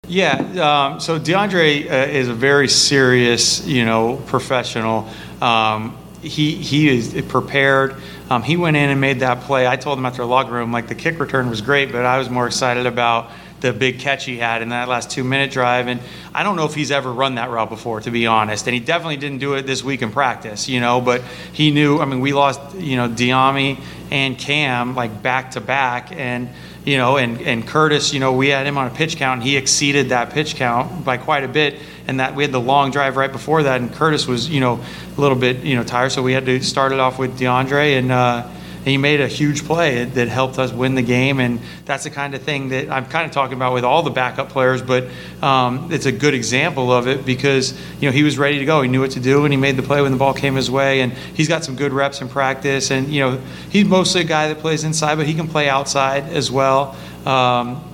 [0.07, 5.09] Yeah, um, so DeAndre uh, is a very serious, you know, professional.
[5.41, 7.95] Um, he he is prepared.
[8.29, 9.65] Um, he went in and made that play.
[9.65, 12.19] I told him after the locker room, like the kick return was great, but I
[12.19, 13.31] was more excited about
[13.61, 15.87] the big catch he had in that last two minute drive.
[15.87, 16.01] And
[16.33, 18.67] I don't know if he's ever run that route before, to be honest.
[18.67, 20.99] And he definitely didn't do it this week in practice, you know.
[20.99, 21.21] But
[21.53, 21.99] he knew.
[21.99, 23.79] I mean, we lost, you know, Dyami
[24.11, 26.49] and Cam like back to back, and
[26.83, 29.43] you know, and and Curtis, you know, we had him on a pitch count, and
[29.47, 31.79] he exceeded that pitch count by quite a bit.
[32.07, 34.83] And that we had the long drive right before that, and Curtis was, you know,
[35.15, 37.97] a little bit, you know, tired, so we had to start it off with DeAndre,
[37.99, 38.49] and uh,
[38.81, 41.39] and he made a huge play that helped us win the game.
[41.39, 44.09] And that's the kind of thing that I'm kind of talking about with all the
[44.09, 45.05] backup players, but
[45.43, 48.81] um, it's a good example of it because you know he was ready to go,
[48.81, 50.71] he knew what to do, and he made the play when the ball came his
[50.71, 51.01] way.
[51.01, 53.39] And he's got some good reps in practice, and you know
[53.69, 56.95] he's mostly a guy that plays inside, but he can play outside as well.
[57.25, 57.87] Um,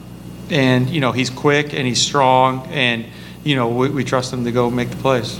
[0.50, 3.06] and you know he's quick and he's strong, and
[3.43, 5.38] you know we, we trust him to go make the plays.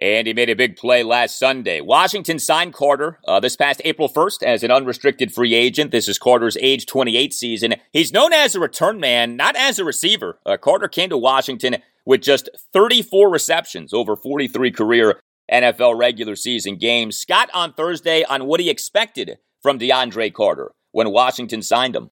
[0.00, 1.80] And he made a big play last Sunday.
[1.80, 5.90] Washington signed Carter uh, this past April 1st as an unrestricted free agent.
[5.90, 7.74] This is Carter's age 28 season.
[7.92, 10.38] He's known as a return man, not as a receiver.
[10.44, 16.76] Uh, Carter came to Washington with just 34 receptions over 43 career NFL regular season
[16.76, 17.16] games.
[17.16, 22.10] Scott on Thursday on what he expected from DeAndre Carter when Washington signed him.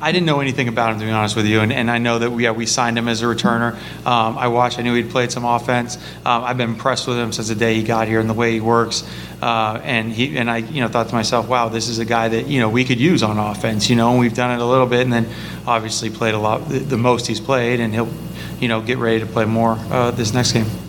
[0.00, 2.20] I didn't know anything about him to be honest with you, and, and I know
[2.20, 3.74] that we yeah, we signed him as a returner.
[4.06, 5.96] Um, I watched, I knew he'd played some offense.
[6.24, 8.52] Um, I've been impressed with him since the day he got here and the way
[8.52, 9.08] he works.
[9.42, 12.28] Uh, and he and I, you know, thought to myself, wow, this is a guy
[12.28, 13.90] that you know we could use on offense.
[13.90, 15.28] You know, and we've done it a little bit, and then
[15.66, 18.12] obviously played a lot, the, the most he's played, and he'll,
[18.60, 20.87] you know, get ready to play more uh, this next game.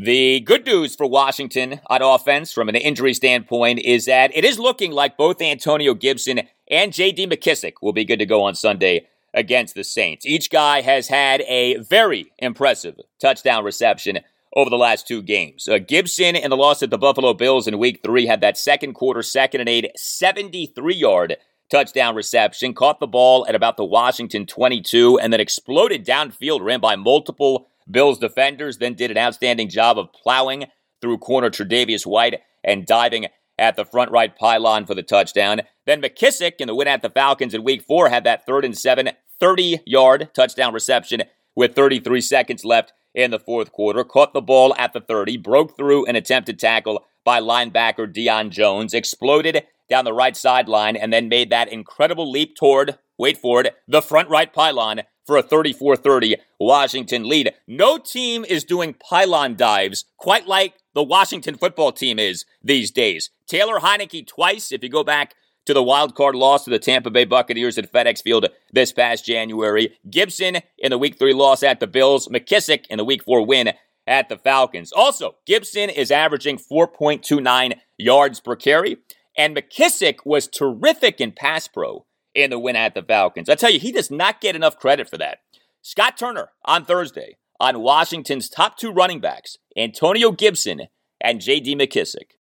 [0.00, 4.56] The good news for Washington on offense from an injury standpoint is that it is
[4.56, 7.26] looking like both Antonio Gibson and J.D.
[7.26, 10.24] McKissic will be good to go on Sunday against the Saints.
[10.24, 14.20] Each guy has had a very impressive touchdown reception
[14.54, 15.66] over the last two games.
[15.66, 18.92] Uh, Gibson in the loss at the Buffalo Bills in week three had that second
[18.92, 21.36] quarter, second and eight, 73 yard
[21.72, 26.78] touchdown reception, caught the ball at about the Washington 22, and then exploded downfield, ran
[26.78, 30.66] by multiple Bills defenders, then did an outstanding job of plowing
[31.00, 33.26] through corner Tre'Davious White and diving
[33.58, 35.62] at the front right pylon for the touchdown.
[35.86, 38.76] Then McKissic in the win at the Falcons in week four had that third and
[38.76, 41.22] seven, 30 yard touchdown reception
[41.56, 44.04] with 33 seconds left in the fourth quarter.
[44.04, 48.94] Caught the ball at the 30, broke through an attempted tackle by linebacker Deion Jones,
[48.94, 53.74] exploded down the right sideline, and then made that incredible leap toward, wait for it,
[53.88, 57.52] the front right pylon for a 34 30 Washington lead.
[57.68, 63.28] No team is doing pylon dives quite like the Washington football team is these days.
[63.46, 65.34] Taylor Heinicke twice, if you go back
[65.66, 69.26] to the wild card loss to the Tampa Bay Buccaneers at FedEx Field this past
[69.26, 69.98] January.
[70.08, 72.28] Gibson in the week three loss at the Bills.
[72.28, 73.74] McKissic in the week four win
[74.06, 74.92] at the Falcons.
[74.92, 78.96] Also, Gibson is averaging 4.29 yards per carry,
[79.36, 82.06] and McKissic was terrific in pass pro
[82.38, 83.48] in the win at the Falcons.
[83.48, 85.40] I tell you, he does not get enough credit for that.
[85.82, 90.88] Scott Turner on Thursday on Washington's top two running backs, Antonio Gibson
[91.20, 91.74] and J.D.
[91.76, 92.32] McKissic.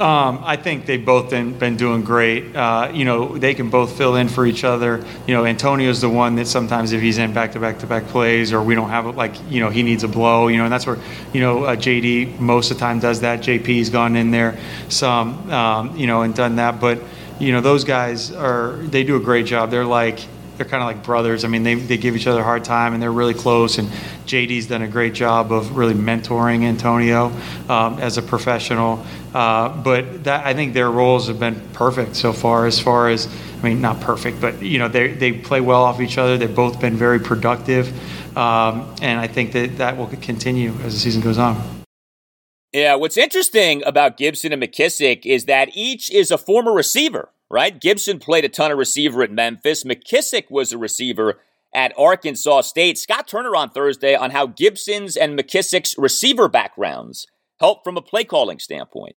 [0.00, 2.56] Um, I think they've both been, been doing great.
[2.56, 5.04] Uh, you know, they can both fill in for each other.
[5.26, 8.06] You know, Antonio's the one that sometimes if he's in back to back to back
[8.06, 10.64] plays or we don't have it, like, you know, he needs a blow, you know,
[10.64, 10.98] and that's where,
[11.34, 13.40] you know, uh, JD most of the time does that.
[13.40, 14.58] JP's gone in there
[14.88, 16.80] some, um, you know, and done that.
[16.80, 17.00] But,
[17.38, 19.70] you know, those guys are, they do a great job.
[19.70, 20.20] They're like,
[20.56, 21.44] they're kind of like brothers.
[21.44, 23.78] I mean, they, they give each other a hard time and they're really close.
[23.78, 23.88] And
[24.26, 27.26] JD's done a great job of really mentoring Antonio
[27.68, 29.04] um, as a professional.
[29.34, 32.66] Uh, but that, I think their roles have been perfect so far.
[32.66, 33.28] As far as
[33.58, 36.38] I mean, not perfect, but you know, they they play well off each other.
[36.38, 37.88] They've both been very productive,
[38.36, 41.85] um, and I think that that will continue as the season goes on.
[42.76, 47.80] Yeah, what's interesting about Gibson and McKissic is that each is a former receiver, right?
[47.80, 49.82] Gibson played a ton of receiver at Memphis.
[49.82, 51.40] McKissic was a receiver
[51.74, 52.98] at Arkansas State.
[52.98, 57.26] Scott Turner on Thursday on how Gibson's and McKissic's receiver backgrounds
[57.60, 59.16] help from a play calling standpoint.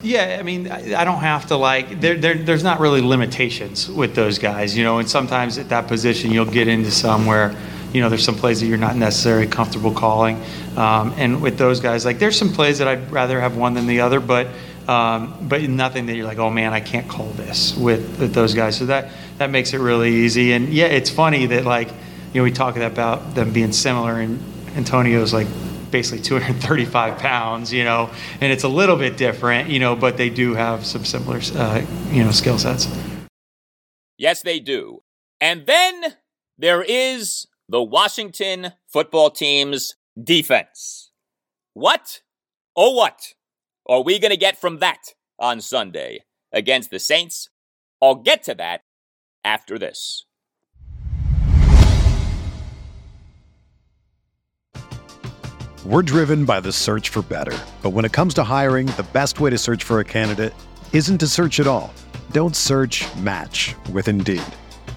[0.00, 2.00] Yeah, I mean, I don't have to like.
[2.00, 5.00] There, there, there's not really limitations with those guys, you know.
[5.00, 7.56] And sometimes at that position, you'll get into some where,
[7.92, 10.42] you know, there's some plays that you're not necessarily comfortable calling.
[10.76, 13.86] Um, and with those guys, like, there's some plays that I'd rather have one than
[13.86, 14.48] the other, but,
[14.86, 18.54] um, but nothing that you're like, oh man, I can't call this with, with those
[18.54, 18.76] guys.
[18.76, 20.52] So that that makes it really easy.
[20.52, 24.42] And yeah, it's funny that like, you know, we talk about them being similar, and
[24.76, 25.46] Antonio's like
[25.90, 28.10] basically 235 pounds, you know,
[28.40, 31.82] and it's a little bit different, you know, but they do have some similar, uh,
[32.10, 32.88] you know, skill sets.
[34.18, 35.02] Yes, they do.
[35.40, 36.16] And then
[36.58, 41.10] there is the Washington football team's defense.
[41.74, 42.22] What?
[42.74, 43.20] Oh, what
[43.86, 47.50] are we going to get from that on Sunday against the Saints?
[48.00, 48.82] I'll get to that
[49.44, 50.24] after this.
[55.84, 57.56] We're driven by the search for better.
[57.82, 60.54] But when it comes to hiring, the best way to search for a candidate
[60.92, 61.92] isn't to search at all.
[62.32, 64.42] Don't search match with Indeed.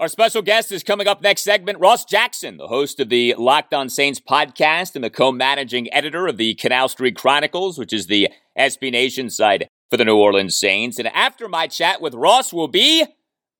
[0.00, 1.78] Our special guest is coming up next segment.
[1.78, 6.38] Ross Jackson, the host of the Locked On Saints podcast and the co-managing editor of
[6.38, 10.98] the Canal Street Chronicles, which is the SB Nation site for the New Orleans Saints.
[10.98, 13.04] And after my chat with Ross will be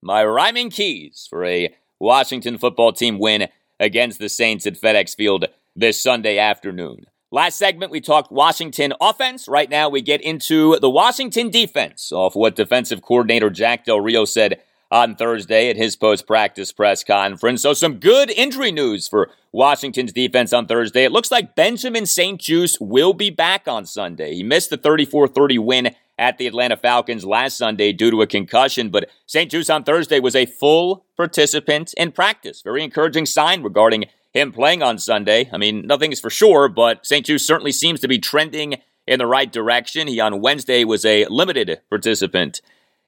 [0.00, 5.44] my rhyming keys for a Washington football team win against the Saints at FedEx Field
[5.76, 7.04] this Sunday afternoon.
[7.30, 9.46] Last segment, we talked Washington offense.
[9.46, 14.24] Right now, we get into the Washington defense off what defensive coordinator Jack Del Rio
[14.24, 17.62] said on Thursday at his post practice press conference.
[17.62, 21.04] So, some good injury news for Washington's defense on Thursday.
[21.04, 24.34] It looks like Benjamin St-Juste will be back on Sunday.
[24.34, 28.26] He missed the 34 30 win at the Atlanta Falcons last Sunday due to a
[28.26, 32.60] concussion, but St-Juste on Thursday was a full participant in practice.
[32.60, 35.48] Very encouraging sign regarding him playing on Sunday.
[35.52, 38.76] I mean, nothing is for sure, but St-Juste certainly seems to be trending
[39.06, 40.08] in the right direction.
[40.08, 42.60] He on Wednesday was a limited participant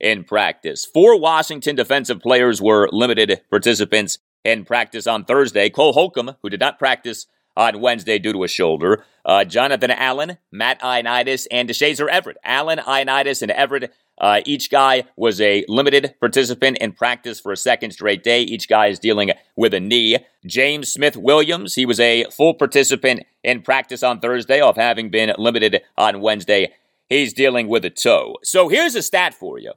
[0.03, 0.85] in practice.
[0.85, 5.71] Four Washington defensive players were limited participants in practice on Thursday.
[5.71, 7.27] Cole Holcomb, who did not practice
[7.57, 9.05] on Wednesday due to a shoulder.
[9.25, 12.39] Uh, Jonathan Allen, Matt Ioannidis, and Deshazor Everett.
[12.45, 13.93] Allen, Ioannidis, and Everett.
[14.19, 18.43] Uh, each guy was a limited participant in practice for a second straight day.
[18.43, 20.19] Each guy is dealing with a knee.
[20.47, 25.33] James Smith Williams, he was a full participant in practice on Thursday off having been
[25.39, 26.73] limited on Wednesday.
[27.09, 28.37] He's dealing with a toe.
[28.43, 29.73] So here's a stat for you.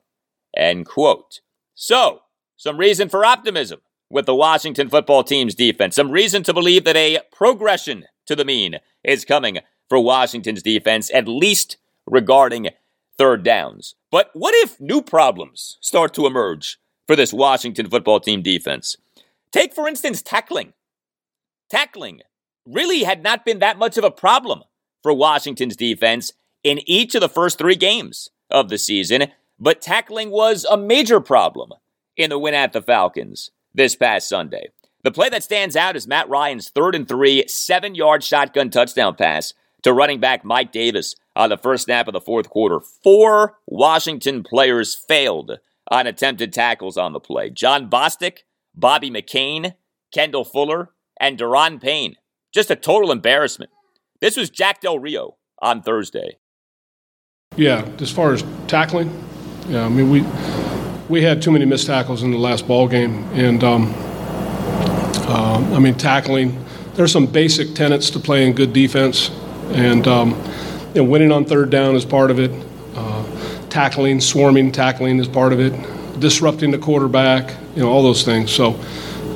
[0.57, 1.41] End quote.
[1.81, 2.23] So,
[2.57, 5.95] some reason for optimism with the Washington football team's defense.
[5.95, 9.59] Some reason to believe that a progression to the mean is coming
[9.89, 12.71] for Washington's defense, at least regarding
[13.17, 13.95] third downs.
[14.11, 18.97] But what if new problems start to emerge for this Washington football team defense?
[19.53, 20.73] Take, for instance, tackling.
[21.71, 22.23] Tackling
[22.67, 24.65] really had not been that much of a problem
[25.05, 26.33] for Washington's defense
[26.65, 29.29] in each of the first three games of the season,
[29.59, 31.73] but tackling was a major problem
[32.17, 34.69] in the win at the Falcons this past Sunday.
[35.05, 39.15] The play that stands out is Matt Ryan's third and three, seven yard shotgun touchdown
[39.15, 42.81] pass to running back Mike Davis on the first snap of the fourth quarter.
[42.81, 45.59] Four Washington players failed
[45.91, 47.49] on attempted tackles on the play.
[47.49, 48.39] Jon Bostic,
[48.75, 49.75] Bobby McCain,
[50.13, 50.91] Kendall Fuller,
[51.21, 52.17] and Daron Payne.
[52.53, 53.71] Just a total embarrassment.
[54.21, 56.39] This was Jack Del Rio on Thursday.
[57.57, 59.11] Yeah, as far as tackling,
[59.69, 60.25] yeah, I mean we
[61.09, 63.93] we had too many missed tackles in the last ball game, and um,
[65.29, 66.65] uh, I mean tackling.
[66.95, 69.31] There's some basic tenets to playing good defense,
[69.71, 70.31] and um,
[70.95, 72.51] you know, winning on third down is part of it.
[72.95, 73.25] Uh,
[73.69, 75.73] tackling, swarming, tackling is part of it.
[76.19, 78.51] Disrupting the quarterback, you know, all those things.
[78.51, 78.75] So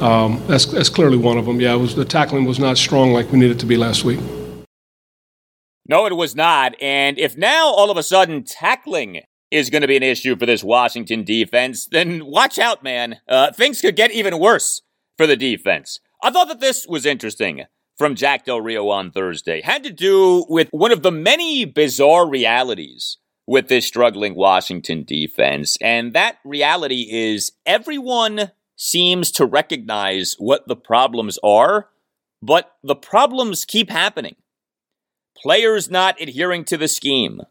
[0.01, 1.61] um, that's that's clearly one of them.
[1.61, 4.18] Yeah, was, the tackling was not strong like we needed to be last week.
[5.87, 6.74] No, it was not.
[6.80, 9.22] And if now all of a sudden tackling
[9.53, 13.20] is going to be an issue for this Washington defense, then watch out, man.
[13.28, 14.82] Uh, things could get even worse
[15.16, 16.00] for the defense.
[16.22, 17.66] I thought that this was interesting
[17.98, 22.28] from Jack Del Rio on Thursday had to do with one of the many bizarre
[22.28, 25.76] realities with this struggling Washington defense.
[25.80, 31.90] And that reality is everyone seems to recognize what the problems are,
[32.40, 34.36] but the problems keep happening.
[35.36, 37.42] Players not adhering to the scheme,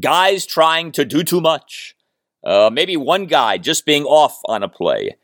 [0.00, 1.96] guys trying to do too much,
[2.44, 5.16] uh, maybe one guy just being off on a play.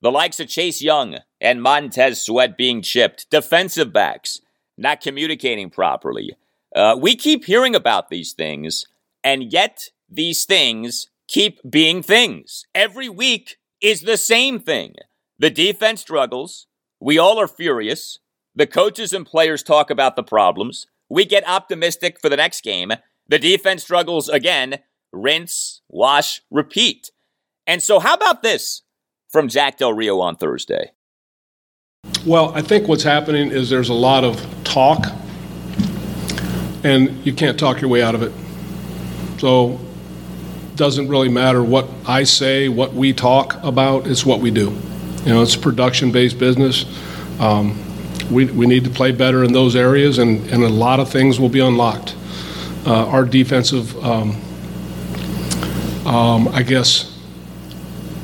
[0.00, 4.40] The likes of Chase Young and Montez Sweat being chipped, defensive backs
[4.76, 6.36] not communicating properly.
[6.74, 8.86] Uh, we keep hearing about these things,
[9.22, 12.64] and yet these things keep being things.
[12.74, 14.94] Every week is the same thing.
[15.38, 16.66] The defense struggles.
[17.00, 18.18] We all are furious.
[18.54, 20.86] The coaches and players talk about the problems.
[21.08, 22.92] We get optimistic for the next game.
[23.32, 24.80] The defense struggles again.
[25.10, 27.10] Rinse, wash, repeat.
[27.66, 28.82] And so, how about this?
[29.32, 30.92] from Jack Del Rio on Thursday?
[32.26, 35.06] Well, I think what's happening is there's a lot of talk,
[36.84, 38.32] and you can't talk your way out of it.
[39.40, 39.80] So,
[40.70, 44.76] it doesn't really matter what I say, what we talk about, it's what we do.
[45.24, 46.84] You know, it's production based business.
[47.40, 47.82] Um,
[48.30, 51.40] we, we need to play better in those areas, and, and a lot of things
[51.40, 52.14] will be unlocked.
[52.86, 54.30] Uh, our defensive, um,
[56.06, 57.08] um, I guess,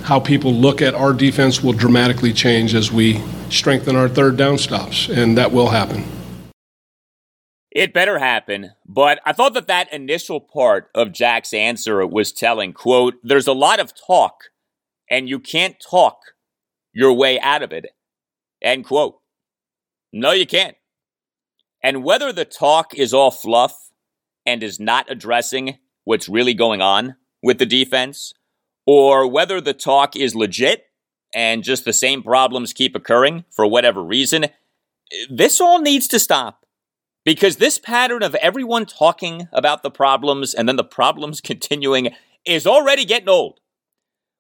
[0.03, 4.59] how people look at our defense will dramatically change as we strengthen our third down
[4.59, 6.05] stops, and that will happen.
[7.71, 12.73] It better happen, but I thought that that initial part of Jack's answer was telling,
[12.73, 14.45] quote, there's a lot of talk
[15.11, 16.19] and you can't talk
[16.93, 17.87] your way out of it,
[18.63, 19.19] end quote.
[20.13, 20.77] No, you can't.
[21.83, 23.88] And whether the talk is all fluff
[24.49, 28.33] and is not addressing what's really going on with the defense,
[28.87, 30.87] or whether the talk is legit
[31.35, 34.47] and just the same problems keep occurring for whatever reason,
[35.29, 36.65] this all needs to stop.
[37.27, 42.15] Because this pattern of everyone talking about the problems and then the problems continuing
[42.47, 43.61] is already getting old.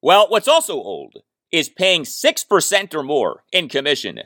[0.00, 1.18] Well, what's also old
[1.52, 4.20] is paying 6% or more in commission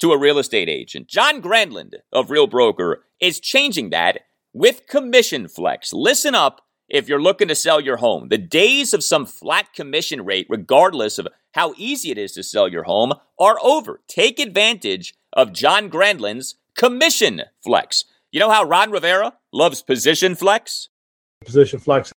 [0.00, 1.06] to a real estate agent.
[1.06, 4.20] John Grandland of Real Broker is changing that
[4.58, 5.92] with Commission Flex.
[5.92, 8.28] Listen up if you're looking to sell your home.
[8.28, 12.66] The days of some flat commission rate, regardless of how easy it is to sell
[12.66, 14.00] your home, are over.
[14.08, 18.04] Take advantage of John Grandlin's Commission Flex.
[18.32, 20.88] You know how Ron Rivera loves Position Flex?
[21.44, 22.12] Position Flex.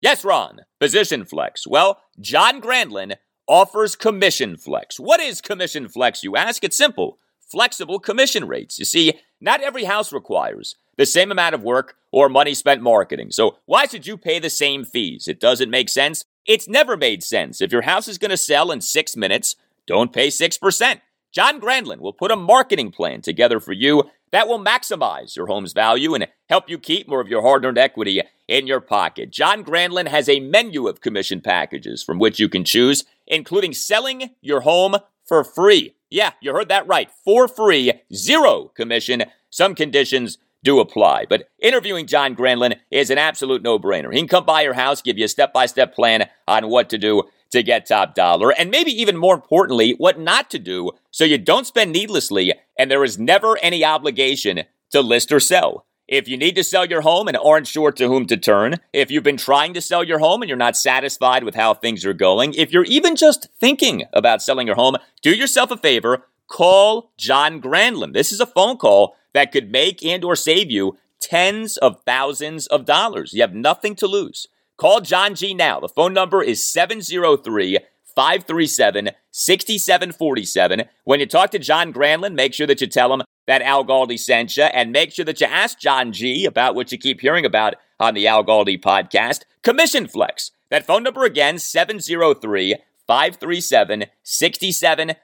[0.00, 1.64] Yes, Ron, Position Flex.
[1.64, 3.14] Well, John Grandlin
[3.46, 4.98] offers Commission Flex.
[4.98, 6.64] What is Commission Flex, you ask?
[6.64, 8.78] It's simple flexible commission rates.
[8.80, 13.30] You see, not every house requires the same amount of work or money spent marketing.
[13.30, 15.28] So why should you pay the same fees?
[15.28, 16.24] It doesn't make sense.
[16.46, 17.60] It's never made sense.
[17.60, 21.00] If your house is going to sell in six minutes, don't pay 6%.
[21.32, 25.72] John Grandland will put a marketing plan together for you that will maximize your home's
[25.72, 29.30] value and help you keep more of your hard earned equity in your pocket.
[29.30, 34.30] John Grandland has a menu of commission packages from which you can choose, including selling
[34.40, 35.94] your home for free.
[36.10, 37.10] Yeah, you heard that right.
[37.24, 39.24] For free, zero commission.
[39.50, 41.26] Some conditions do apply.
[41.28, 44.12] But interviewing John Grandland is an absolute no brainer.
[44.12, 46.90] He can come by your house, give you a step by step plan on what
[46.90, 50.90] to do to get top dollar, and maybe even more importantly, what not to do
[51.12, 55.86] so you don't spend needlessly and there is never any obligation to list or sell.
[56.08, 59.10] If you need to sell your home and aren't sure to whom to turn, if
[59.10, 62.12] you've been trying to sell your home and you're not satisfied with how things are
[62.12, 67.12] going, if you're even just thinking about selling your home, do yourself a favor, call
[67.16, 68.12] John Grandland.
[68.12, 72.66] This is a phone call that could make and or save you tens of thousands
[72.68, 73.32] of dollars.
[73.34, 74.46] You have nothing to lose.
[74.76, 75.80] Call John G now.
[75.80, 77.78] The phone number is 703
[78.14, 80.84] 537 6747.
[81.04, 84.18] When you talk to John Grandland, make sure that you tell him that Al Galdi
[84.18, 87.44] sent you and make sure that you ask John G about what you keep hearing
[87.44, 89.42] about on the Al Galdi podcast.
[89.62, 90.50] Commission Flex.
[90.70, 92.76] That phone number again, 703
[93.06, 95.16] 537 6747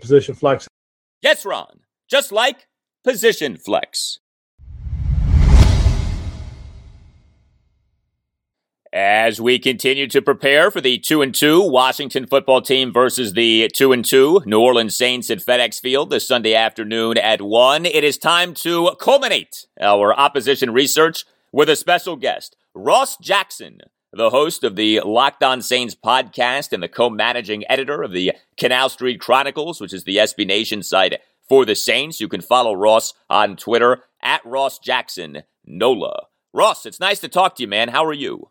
[0.00, 0.68] Position Flex.
[1.20, 2.68] Yes, Ron, just like
[3.02, 4.19] Position Flex.
[8.92, 13.68] As we continue to prepare for the 2 and 2 Washington football team versus the
[13.72, 18.02] 2 and 2 New Orleans Saints at FedEx Field this Sunday afternoon at 1, it
[18.02, 23.78] is time to culminate our opposition research with a special guest, Ross Jackson,
[24.12, 28.88] the host of the Locked On Saints podcast and the co-managing editor of the Canal
[28.88, 32.20] Street Chronicles, which is the SB Nation site for the Saints.
[32.20, 36.26] You can follow Ross on Twitter at Ross Jackson Nola.
[36.52, 37.90] Ross, it's nice to talk to you, man.
[37.90, 38.50] How are you?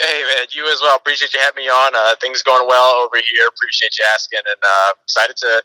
[0.00, 0.96] Hey man, you as well.
[0.96, 1.92] Appreciate you having me on.
[1.94, 3.46] Uh, things going well over here.
[3.48, 5.62] Appreciate you asking, and uh, excited to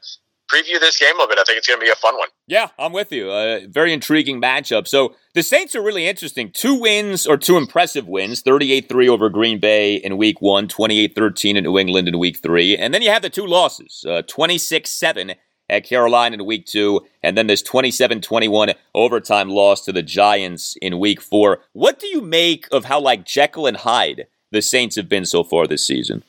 [0.54, 1.40] preview this game a little bit.
[1.40, 2.30] I think it's going to be a fun one.
[2.48, 3.32] Yeah, I'm with you.
[3.32, 4.88] A very intriguing matchup.
[4.88, 6.52] So the Saints are really interesting.
[6.52, 11.16] Two wins or two impressive wins 38 3 over Green Bay in week one, 28
[11.16, 12.76] 13 in New England in week three.
[12.76, 15.36] And then you have the two losses 26 uh, 7
[15.70, 20.76] at Carolina in week two, and then this 27 21 overtime loss to the Giants
[20.82, 21.60] in week four.
[21.74, 25.44] What do you make of how, like, Jekyll and Hyde the Saints have been so
[25.44, 26.24] far this season?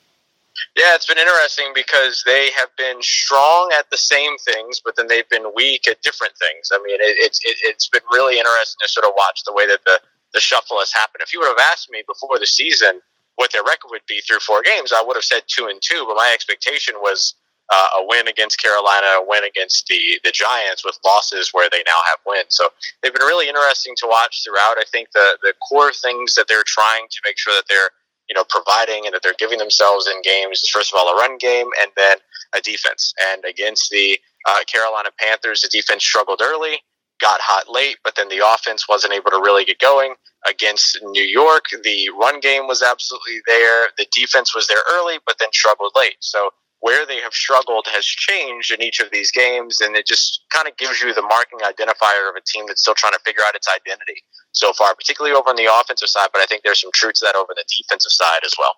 [0.77, 5.09] Yeah, it's been interesting because they have been strong at the same things, but then
[5.09, 6.71] they've been weak at different things.
[6.73, 9.67] I mean, it, it's it, it's been really interesting to sort of watch the way
[9.67, 10.01] that the
[10.35, 11.23] the shuffle has happened.
[11.23, 13.01] If you would have asked me before the season
[13.37, 16.05] what their record would be through four games, I would have said two and two.
[16.07, 17.35] But my expectation was
[17.73, 21.83] uh, a win against Carolina, a win against the the Giants, with losses where they
[21.87, 22.51] now have wins.
[22.51, 22.69] So
[23.03, 24.77] they've been really interesting to watch throughout.
[24.79, 27.91] I think the the core things that they're trying to make sure that they're
[28.29, 31.17] you know, providing and that they're giving themselves in games is first of all a
[31.17, 32.17] run game and then
[32.55, 33.13] a defense.
[33.33, 36.77] And against the uh, Carolina Panthers, the defense struggled early.
[37.21, 40.15] got hot late, but then the offense wasn't able to really get going
[40.49, 41.65] against New York.
[41.85, 43.89] The run game was absolutely there.
[43.99, 46.17] The defense was there early, but then struggled late.
[46.21, 46.51] So
[46.81, 50.67] where they have struggled has changed in each of these games, and it just kind
[50.67, 53.55] of gives you the marking identifier of a team that's still trying to figure out
[53.55, 56.29] its identity so far, particularly over on the offensive side.
[56.33, 58.77] But I think there's some truth to that over the defensive side as well.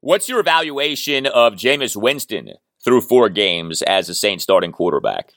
[0.00, 5.32] What's your evaluation of Jameis Winston through four games as a Saints starting quarterback?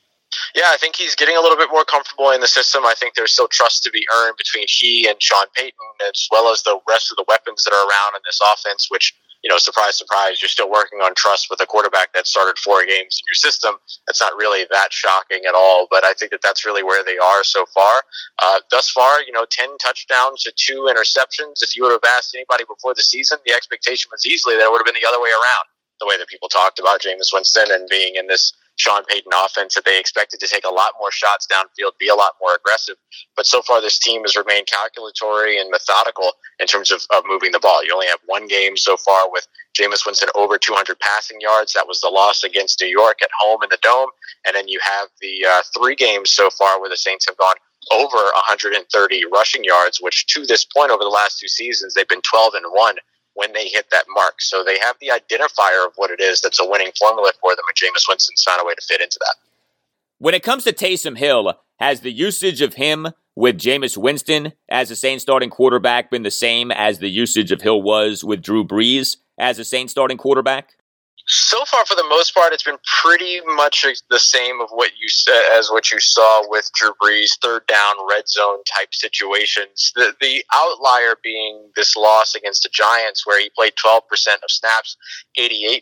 [0.56, 2.86] Yeah, I think he's getting a little bit more comfortable in the system.
[2.86, 5.78] I think there's still trust to be earned between he and Sean Payton,
[6.10, 9.14] as well as the rest of the weapons that are around in this offense, which
[9.44, 12.86] you know, surprise, surprise, you're still working on trust with a quarterback that started four
[12.86, 13.76] games in your system.
[14.08, 17.18] That's not really that shocking at all, but I think that that's really where they
[17.18, 18.04] are so far.
[18.42, 21.60] Uh, thus far, you know, 10 touchdowns to two interceptions.
[21.62, 24.72] If you would have asked anybody before the season, the expectation was easily that it
[24.72, 25.66] would have been the other way around.
[26.00, 29.76] The way that people talked about Jameis Winston and being in this Sean Payton offense
[29.76, 32.96] that they expected to take a lot more shots downfield, be a lot more aggressive.
[33.36, 37.52] But so far, this team has remained calculatory and methodical in terms of, of moving
[37.52, 37.84] the ball.
[37.84, 39.48] You only have one game so far with
[39.78, 41.74] Jameis Winston over 200 passing yards.
[41.74, 44.10] That was the loss against New York at home in the Dome.
[44.46, 47.56] And then you have the uh, three games so far where the Saints have gone
[47.92, 52.22] over 130 rushing yards, which to this point over the last two seasons, they've been
[52.22, 52.96] 12 and 1
[53.36, 54.42] when they hit that mark.
[54.42, 57.66] So they have the identifier of what it is that's a winning formula for them,
[57.68, 59.36] and Jameis Winston's found a way to fit into that.
[60.20, 64.92] When it comes to Taysom Hill, has the usage of him with Jameis Winston as
[64.92, 68.64] a Saints starting quarterback been the same as the usage of Hill was with Drew
[68.64, 70.76] Brees as a Saints starting quarterback?
[71.26, 75.08] So far, for the most part, it's been pretty much the same of what you
[75.58, 79.94] as what you saw with Drew Brees, third down, red zone type situations.
[79.96, 84.02] The the outlier being this loss against the Giants, where he played 12%
[84.44, 84.98] of snaps,
[85.40, 85.82] 88%,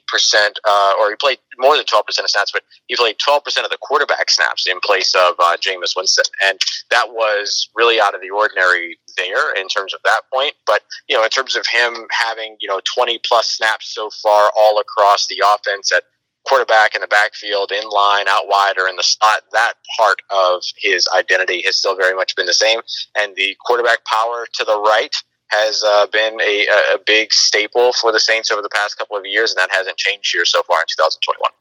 [0.64, 3.78] uh, or he played more than 12% of snaps, but he played 12% of the
[3.82, 6.60] quarterback snaps in place of uh, Jameis Winston, and
[6.92, 10.54] that was really out of the ordinary there in terms of that point.
[10.66, 14.52] But you know, in terms of him having you know 20 plus snaps so far
[14.58, 16.04] all across the offense at
[16.48, 20.64] quarterback in the backfield, in line, out wide, or in the slot, that part of
[20.78, 22.80] his identity has still very much been the same.
[23.16, 25.16] And the quarterback power to the right
[25.50, 29.26] has uh, been a, a big staple for the Saints over the past couple of
[29.26, 31.52] years, and that hasn't changed here so far in 2021.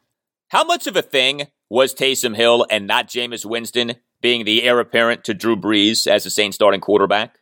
[0.48, 4.80] How much of a thing was Taysom Hill and not Jameis Winston being the heir
[4.80, 7.36] apparent to Drew Brees as the Saints starting quarterback?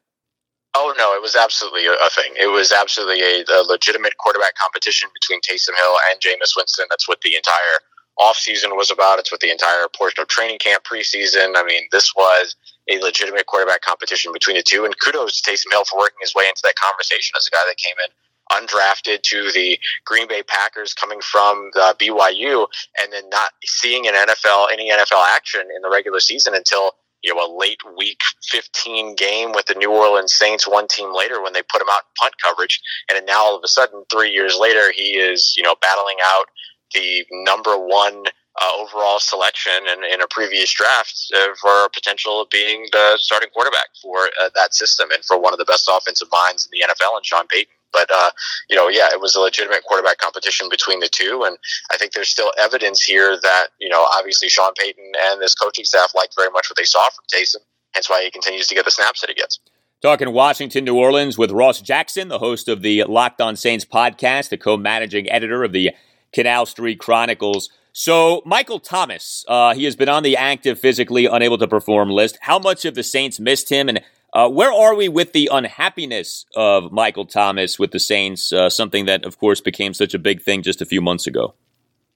[0.75, 2.35] Oh no, it was absolutely a thing.
[2.39, 6.87] It was absolutely a, a legitimate quarterback competition between Taysom Hill and Jameis Winston.
[6.91, 7.81] That's what the entire
[8.19, 9.19] offseason was about.
[9.19, 11.53] It's what the entire portion of training camp preseason.
[11.57, 12.55] I mean, this was
[12.89, 14.85] a legitimate quarterback competition between the two.
[14.85, 17.63] And kudos to Taysom Hill for working his way into that conversation as a guy
[17.67, 18.11] that came in
[18.51, 22.67] undrafted to the Green Bay Packers coming from uh, the BYU
[23.01, 26.93] and then not seeing an NFL any NFL action in the regular season until
[27.23, 31.43] you know, a late week 15 game with the New Orleans Saints one team later
[31.43, 32.81] when they put him out in punt coverage.
[33.09, 36.47] And now all of a sudden, three years later, he is, you know, battling out
[36.95, 38.25] the number one
[38.61, 43.51] uh, overall selection in, in a previous draft uh, for potential of being the starting
[43.51, 46.85] quarterback for uh, that system and for one of the best offensive minds in the
[46.87, 47.73] NFL and Sean Payton.
[47.93, 48.31] But uh,
[48.69, 51.57] you know, yeah, it was a legitimate quarterback competition between the two, and
[51.91, 55.85] I think there's still evidence here that you know, obviously Sean Payton and this coaching
[55.85, 57.63] staff liked very much what they saw from Taysom.
[57.93, 59.59] Hence why he continues to get the snaps that he gets.
[60.01, 64.51] Talking Washington, New Orleans with Ross Jackson, the host of the Locked On Saints podcast,
[64.51, 65.91] the co-managing editor of the
[66.33, 67.71] Canal Street Chronicles.
[67.93, 72.39] So, Michael Thomas, uh, he has been on the active, physically unable to perform list.
[72.43, 74.01] How much of the Saints missed him, and
[74.33, 78.53] uh, where are we with the unhappiness of Michael Thomas with the Saints?
[78.53, 81.55] Uh, something that, of course, became such a big thing just a few months ago.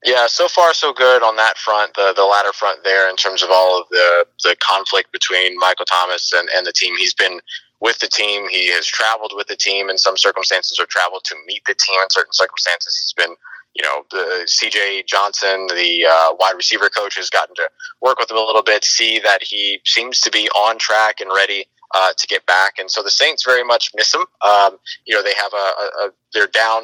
[0.05, 3.43] Yeah, so far so good on that front, the the latter front there in terms
[3.43, 6.97] of all of the the conflict between Michael Thomas and, and the team.
[6.97, 7.41] He's been
[7.81, 8.49] with the team.
[8.49, 12.01] He has traveled with the team in some circumstances, or traveled to meet the team
[12.03, 13.01] in certain circumstances.
[13.01, 13.37] He's been
[13.75, 17.69] you know, the CJ Johnson, the uh, wide receiver coach, has gotten to
[18.03, 21.31] work with him a little bit, see that he seems to be on track and
[21.35, 22.79] ready uh, to get back.
[22.79, 24.25] And so the Saints very much miss him.
[24.45, 26.83] Um, you know, they have a, a, a, they're down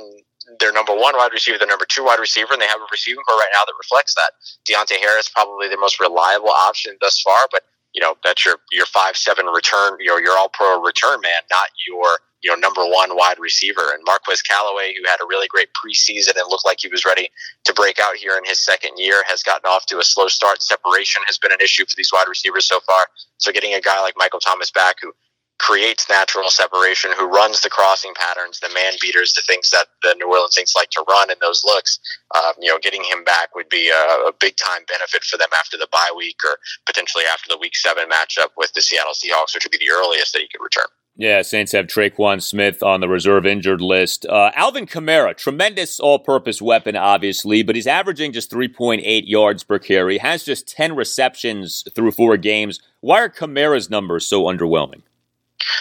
[0.61, 3.23] their number one wide receiver, their number two wide receiver, and they have a receiving
[3.25, 4.33] corps right now that reflects that.
[4.69, 7.63] Deonte Harris probably the most reliable option thus far, but
[7.95, 11.69] you know that's your your five seven return, your your all pro return man, not
[11.87, 13.93] your you know number one wide receiver.
[13.93, 17.31] And Marquez Callaway, who had a really great preseason and looked like he was ready
[17.65, 20.63] to break out here in his second year, has gotten off to a slow start.
[20.63, 23.07] Separation has been an issue for these wide receivers so far.
[23.39, 25.13] So getting a guy like Michael Thomas back, who
[25.59, 30.15] creates natural separation, who runs the crossing patterns, the man beaters, the things that the
[30.15, 31.99] New Orleans Saints like to run in those looks.
[32.35, 35.49] Um, you know, getting him back would be a, a big time benefit for them
[35.59, 39.55] after the bye week or potentially after the Week Seven matchup with the Seattle Seahawks,
[39.55, 40.87] which would be the earliest that he could return.
[41.21, 44.25] Yeah, Saints have Tre'Quan Smith on the reserve injured list.
[44.25, 49.81] Uh, Alvin Kamara, tremendous all purpose weapon, obviously, but he's averaging just 3.8 yards per
[49.81, 52.81] carry, has just 10 receptions through four games.
[53.01, 55.03] Why are Kamara's numbers so underwhelming?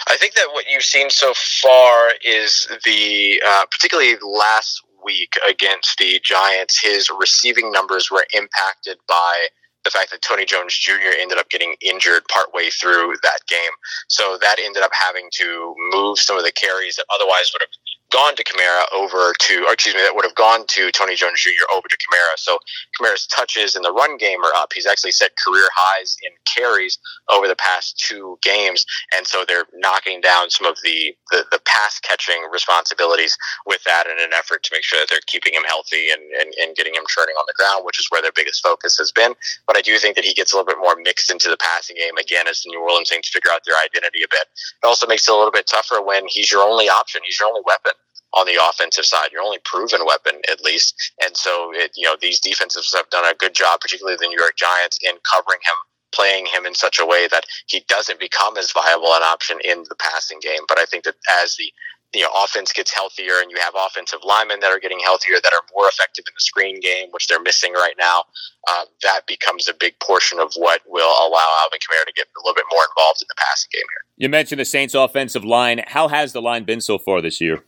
[0.08, 5.98] I think that what you've seen so far is the, uh, particularly last week against
[5.98, 9.46] the Giants, his receiving numbers were impacted by
[9.88, 11.16] the fact that Tony Jones Jr.
[11.18, 13.72] ended up getting injured partway through that game.
[14.08, 17.72] So that ended up having to move some of the carries that otherwise would have
[18.10, 21.68] gone to Kamara over to, excuse me, that would have gone to Tony Jones Jr.
[21.74, 22.36] over to Kamara.
[22.36, 22.58] So
[22.98, 24.72] Kamara's touches in the run game are up.
[24.72, 26.98] He's actually set career highs in carries
[27.28, 28.86] over the past two games,
[29.16, 33.36] and so they're knocking down some of the the, the pass catching responsibilities
[33.66, 36.52] with that in an effort to make sure that they're keeping him healthy and, and,
[36.60, 39.34] and getting him turning on the ground, which is where their biggest focus has been.
[39.66, 41.96] But I do think that he gets a little bit more mixed into the passing
[41.96, 44.48] game again as the New Orleans Saints figure out their identity a bit.
[44.82, 47.48] It also makes it a little bit tougher when he's your only option, he's your
[47.48, 47.92] only weapon
[48.38, 50.94] on the offensive side, your only proven weapon at least.
[51.24, 54.38] And so, it, you know, these defenses have done a good job, particularly the New
[54.38, 55.74] York Giants, in covering him,
[56.12, 59.84] playing him in such a way that he doesn't become as viable an option in
[59.88, 60.62] the passing game.
[60.68, 61.72] But I think that as the
[62.14, 65.52] you know offense gets healthier and you have offensive linemen that are getting healthier that
[65.52, 68.24] are more effective in the screen game which they're missing right now
[68.68, 72.40] uh, that becomes a big portion of what will allow Alvin Kamara to get a
[72.40, 75.82] little bit more involved in the passing game here you mentioned the Saints offensive line
[75.86, 77.62] how has the line been so far this year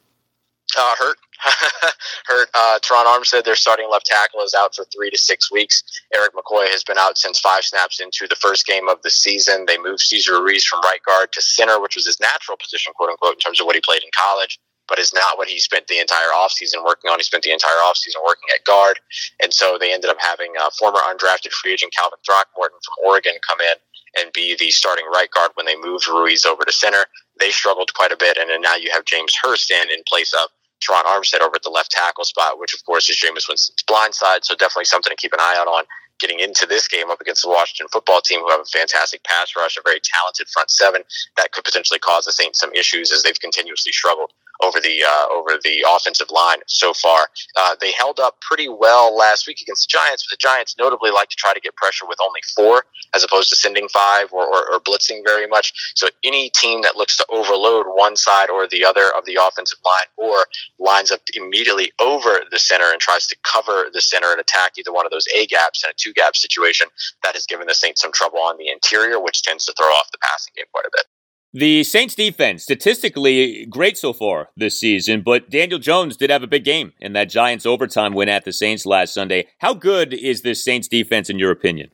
[0.78, 1.16] uh, hurt.
[2.26, 2.48] hurt.
[2.54, 5.82] Uh, Terron Armstead, their starting left tackle, is out for three to six weeks.
[6.14, 9.64] Erik McCoy has been out since five snaps into the first game of the season.
[9.66, 13.10] They moved Cesar Ruiz from right guard to center, which was his natural position, quote
[13.10, 14.58] unquote, in terms of what he played in college,
[14.88, 17.18] but is not what he spent the entire offseason working on.
[17.18, 18.98] He spent the entire offseason working at guard.
[19.42, 23.34] And so they ended up having uh, former undrafted free agent Calvin Throckmorton from Oregon
[23.48, 23.76] come in
[24.18, 27.04] and be the starting right guard when they moved Ruiz over to center.
[27.38, 30.32] They struggled quite a bit, and then now you have James Hurst in in place
[30.34, 30.50] of
[30.80, 34.14] Terron Armstead over at the left tackle spot, which of course is Jameis Winston's blind
[34.14, 34.44] side.
[34.44, 35.84] So definitely something to keep an eye out on
[36.18, 39.56] getting into this game up against the Washington football team, who have a fantastic pass
[39.56, 41.02] rush, a very talented front seven
[41.36, 44.30] that could potentially cause the Saints some issues as they've continuously struggled
[44.62, 47.28] over the uh, over the offensive line so far.
[47.56, 51.10] Uh, they held up pretty well last week against the Giants, but the Giants notably
[51.10, 52.84] like to try to get pressure with only four
[53.14, 55.72] as opposed to sending five or, or, or blitzing very much.
[55.94, 59.78] So any team that looks to overload one side or the other of the offensive
[59.84, 60.46] line or
[60.78, 64.92] lines up immediately over the center and tries to cover the center and attack either
[64.92, 66.88] one of those A gaps in a two gap situation,
[67.22, 70.10] that has given the Saints some trouble on the interior, which tends to throw off
[70.12, 71.04] the passing game quite a bit.
[71.52, 76.46] The Saints defense, statistically great so far this season, but Daniel Jones did have a
[76.46, 79.48] big game in that Giants overtime win at the Saints last Sunday.
[79.58, 81.90] How good is this Saints defense in your opinion?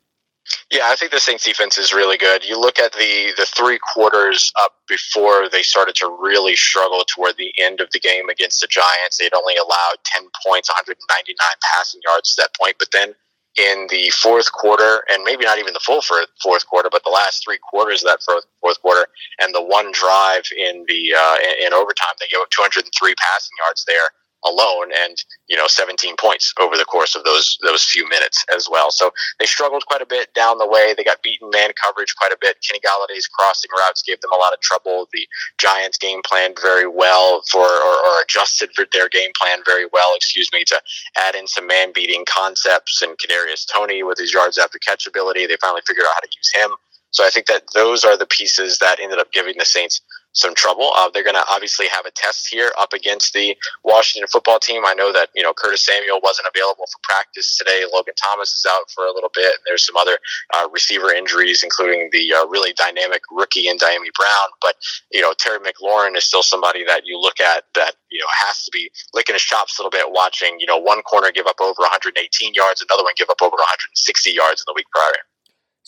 [0.71, 2.45] Yeah, I think the Saints defense is really good.
[2.45, 7.37] You look at the the three quarters up before they started to really struggle toward
[7.39, 9.17] the end of the game against the Giants.
[9.19, 13.15] They'd only allowed 10 points, 199 passing yards at that point, but then
[13.57, 17.43] in the fourth quarter, and maybe not even the full fourth quarter, but the last
[17.45, 18.21] three quarters of that
[18.61, 19.07] fourth quarter,
[19.41, 23.85] and the one drive in the uh, in overtime, they gave up 203 passing yards
[23.87, 24.11] there
[24.47, 25.17] alone and
[25.49, 28.91] you know 17 points over the course of those those few minutes as well.
[28.91, 30.95] So they struggled quite a bit down the way.
[30.97, 32.57] They got beaten man coverage quite a bit.
[32.67, 35.09] Kenny golladay's crossing routes gave them a lot of trouble.
[35.13, 35.27] The
[35.59, 40.13] giants game planned very well for or, or adjusted for their game plan very well
[40.17, 40.81] excuse me to
[41.17, 45.47] add in some man beating concepts and kadarius Toney with his yards after catch ability.
[45.47, 46.77] They finally figured out how to use him
[47.17, 50.03] so I think that those are the pieces that ended up giving the Saints
[50.33, 50.93] some trouble.
[50.95, 54.83] Uh, they're going to obviously have a test here up against the Washington football team.
[54.85, 57.85] I know that you know Curtis Samuel wasn't available for practice today.
[57.91, 59.47] Logan Thomas is out for a little bit.
[59.47, 60.19] And there's some other
[60.53, 64.49] uh, receiver injuries, including the uh, really dynamic rookie in Dyami Brown.
[64.61, 64.75] But
[65.11, 68.63] you know Terry McLaurin is still somebody that you look at that you know has
[68.65, 71.63] to be licking his chops a little bit, watching you know one corner give up
[71.63, 75.25] over 118 yards, another one give up over 160 yards in the week prior.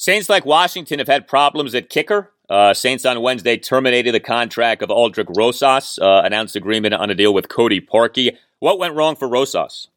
[0.00, 2.30] Saints like Washington have had problems at kicker.
[2.48, 7.16] Uh, Saints on Wednesday terminated the contract of Aldrick Rosas, uh, announced agreement on a
[7.16, 8.36] deal with Cody Parkey.
[8.60, 9.88] What went wrong for Rosas?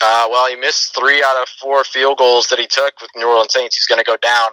[0.00, 3.28] Uh, well, he missed three out of four field goals that he took with New
[3.28, 3.76] Orleans Saints.
[3.76, 4.52] He's going to go down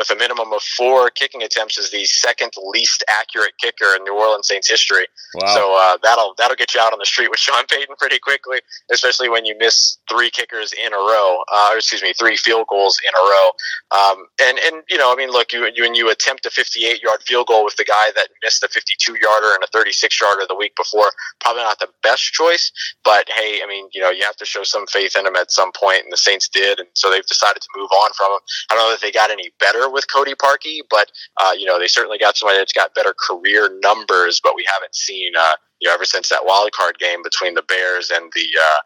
[0.00, 4.14] with a minimum of four kicking attempts is the second least accurate kicker in New
[4.14, 5.04] Orleans Saints history.
[5.34, 5.54] Wow.
[5.54, 8.60] So uh, that'll that'll get you out on the street with Sean Payton pretty quickly,
[8.90, 11.44] especially when you miss three kickers in a row.
[11.52, 13.50] Uh, or excuse me, three field goals in a row.
[13.92, 17.02] Um, and and you know, I mean, look, you, you when you attempt a 58
[17.02, 20.46] yard field goal with the guy that missed a 52 yarder and a 36 yarder
[20.48, 22.70] the week before, probably not the best choice.
[23.04, 25.50] But hey, I mean, you know, you have to show some faith in him at
[25.50, 28.40] some point, and the Saints did, and so they've decided to move on from him.
[28.70, 31.10] I don't know that they got any better with Cody Parkey, but
[31.40, 34.40] uh, you know, they certainly got somebody that's got better career numbers.
[34.42, 37.62] But we haven't seen, uh, you know, ever since that wild card game between the
[37.62, 38.80] Bears and the uh,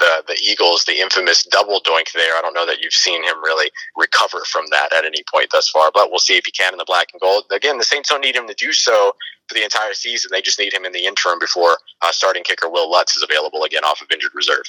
[0.00, 2.36] the the Eagles, the infamous double doink there.
[2.36, 5.68] I don't know that you've seen him really recover from that at any point thus
[5.68, 7.44] far, but we'll see if he can in the black and gold.
[7.52, 9.14] Again, the Saints don't need him to do so
[9.46, 10.30] for the entire season.
[10.32, 13.64] They just need him in the interim before uh, starting kicker Wil Lutz is available
[13.64, 14.64] again off of injured reserve.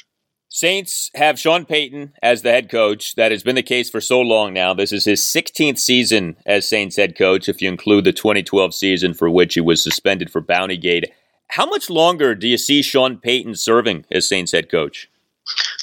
[0.54, 3.14] Saints have Sean Payton as the head coach.
[3.14, 4.74] That has been the case for so long now.
[4.74, 9.14] This is his 16th season as Saints head coach, if you include the 2012 season
[9.14, 11.06] for which he was suspended for Bountygate.
[11.48, 15.08] How much longer do you see Sean Payton serving as Saints head coach?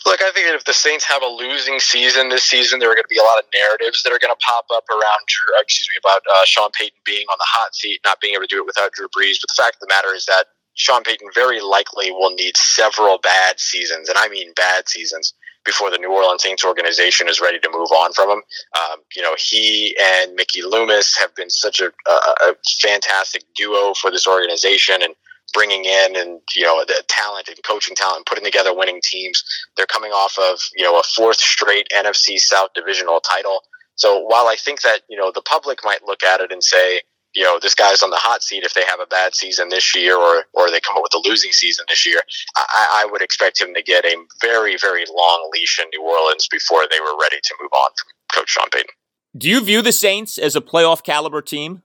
[0.05, 2.95] Look, I think that if the Saints have a losing season this season, there are
[2.95, 5.57] going to be a lot of narratives that are going to pop up around, Drew,
[5.57, 8.43] uh, excuse me, about uh, Sean Payton being on the hot seat, not being able
[8.43, 9.41] to do it without Drew Brees.
[9.41, 10.45] But the fact of the matter is that
[10.79, 15.33] Sean Payton very likely will need several bad seasons, and I mean bad seasons,
[15.65, 18.41] before the New Orleans Saints organization is ready to move on from him.
[18.77, 23.93] Um, you know, he and Mickey Loomis have been such a, a, a fantastic duo
[23.93, 25.13] for this organization, and
[25.53, 29.43] bringing in and you know the talent and coaching talent putting together winning teams.
[29.75, 33.63] They're coming off of you know a fourth straight NFC South divisional title.
[33.95, 37.01] So while I think that you know the public might look at it and say
[37.33, 39.95] you know this guy's on the hot seat if they have a bad season this
[39.95, 42.21] year or or they come up with a losing season this year,
[42.55, 46.47] I, I would expect him to get a very very long leash in New Orleans
[46.47, 48.89] before they were ready to move on from Coach Sean Payton.
[49.37, 51.83] Do you view the Saints as a playoff caliber team?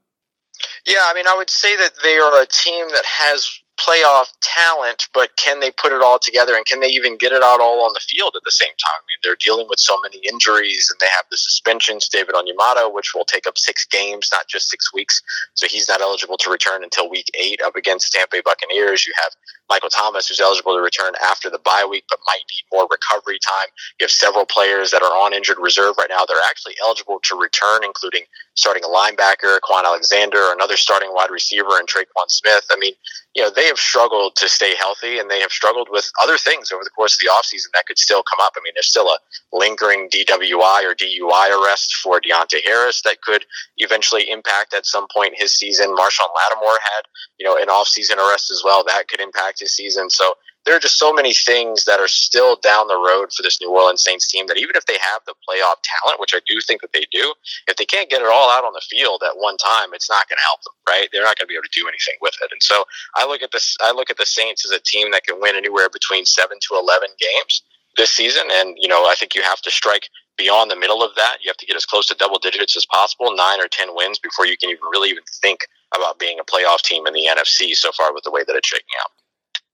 [0.86, 5.08] Yeah, I mean, I would say that they are a team that has playoff talent,
[5.12, 7.84] but can they put it all together and can they even get it out all
[7.84, 8.94] on the field at the same time?
[8.96, 12.08] I mean, they're dealing with so many injuries and they have the suspensions.
[12.08, 15.20] David Onyemata, which will take up six games, not just six weeks,
[15.54, 19.06] so he's not eligible to return until week eight up against Tampa Bay Buccaneers.
[19.06, 19.32] You have
[19.68, 23.38] Michael Thomas, who's eligible to return after the bye week, but might need more recovery
[23.38, 23.68] time.
[23.98, 26.24] You have several players that are on injured reserve right now.
[26.26, 31.78] They're actually eligible to return, including starting a linebacker, Kwon Alexander, another starting wide receiver,
[31.78, 32.64] and Tre'Quan Smith.
[32.70, 32.92] I mean,
[33.34, 36.70] you know, they have struggled to stay healthy and they have struggled with other things
[36.70, 38.52] over the course of the offseason that could still come up.
[38.56, 39.18] I mean, there's still a
[39.52, 43.44] lingering DWI or DUI arrest for Deonte Harris that could
[43.78, 45.88] eventually impact at some point his season.
[45.96, 47.02] Marshon Lattimore had,
[47.38, 48.84] you know, an offseason arrest as well.
[48.84, 50.10] That could impact his season.
[50.10, 50.34] So
[50.64, 53.70] there are just so many things that are still down the road for this New
[53.70, 56.80] Orleans Saints team that even if they have the playoff talent, which I do think
[56.80, 57.34] that they do,
[57.68, 60.28] if they can't get it all out on the field at one time, it's not
[60.28, 61.08] going to help them, right?
[61.12, 62.48] They're not going to be able to do anything with it.
[62.50, 62.84] And so
[63.14, 65.54] I look at this, I look at the Saints as a team that can win
[65.54, 67.62] anywhere between seven to eleven games
[67.96, 71.14] this season, and you know I think you have to strike beyond the middle of
[71.16, 71.38] that.
[71.42, 74.18] You have to get as close to double digits as possible, nine or ten wins,
[74.18, 75.60] before you can even really even think
[75.94, 77.74] about being a playoff team in the NFC.
[77.74, 79.10] So far, with the way that it's shaking out.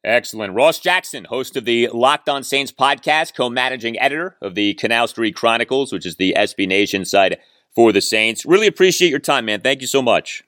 [0.03, 0.55] Excellent.
[0.55, 5.07] Ross Jackson, host of the Locked On Saints podcast, co managing editor of the Canal
[5.07, 7.39] Street Chronicles, which is the SB Nation side
[7.75, 8.47] for the Saints.
[8.47, 9.61] Really appreciate your time, man.
[9.61, 10.43] Thank you so much.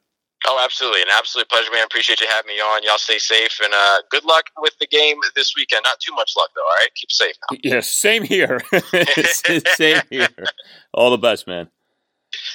[0.47, 1.03] Oh, absolutely.
[1.03, 1.85] An absolute pleasure, man.
[1.85, 2.83] Appreciate you having me on.
[2.83, 5.83] Y'all stay safe and uh, good luck with the game this weekend.
[5.85, 6.89] Not too much luck, though, all right?
[6.97, 7.59] Keep safe now.
[7.63, 8.61] Yes, same here.
[9.77, 10.29] same here.
[10.95, 11.69] All the best, man.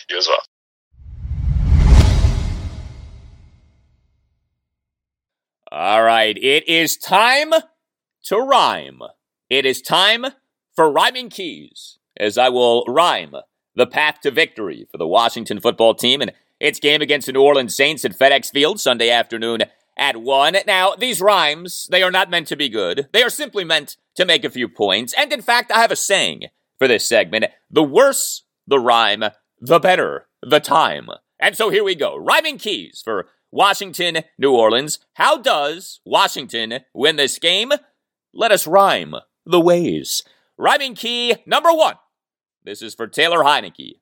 [0.10, 0.42] You as well.
[5.72, 7.52] All right, it is time
[8.24, 9.02] to rhyme.
[9.50, 10.28] It is time
[10.74, 13.36] for rhyming keys, as I will rhyme
[13.76, 17.42] the path to victory for the Washington football team and its game against the New
[17.42, 19.64] Orleans Saints at FedEx Field Sunday afternoon
[19.98, 20.56] at 1.
[20.66, 23.10] Now, these rhymes, they are not meant to be good.
[23.12, 25.14] They are simply meant to make a few points.
[25.18, 26.44] And in fact, I have a saying
[26.80, 27.46] for this segment.
[27.70, 29.26] The worse the rhyme,
[29.60, 31.10] the better the time.
[31.40, 32.16] And so here we go.
[32.16, 35.00] Rhyming keys for Washington, New Orleans.
[35.14, 37.72] How does Washington win this game?
[38.34, 40.24] Let us rhyme the ways.
[40.58, 41.96] Rhyming key number one.
[42.64, 44.00] This is for Taylor Heinicke.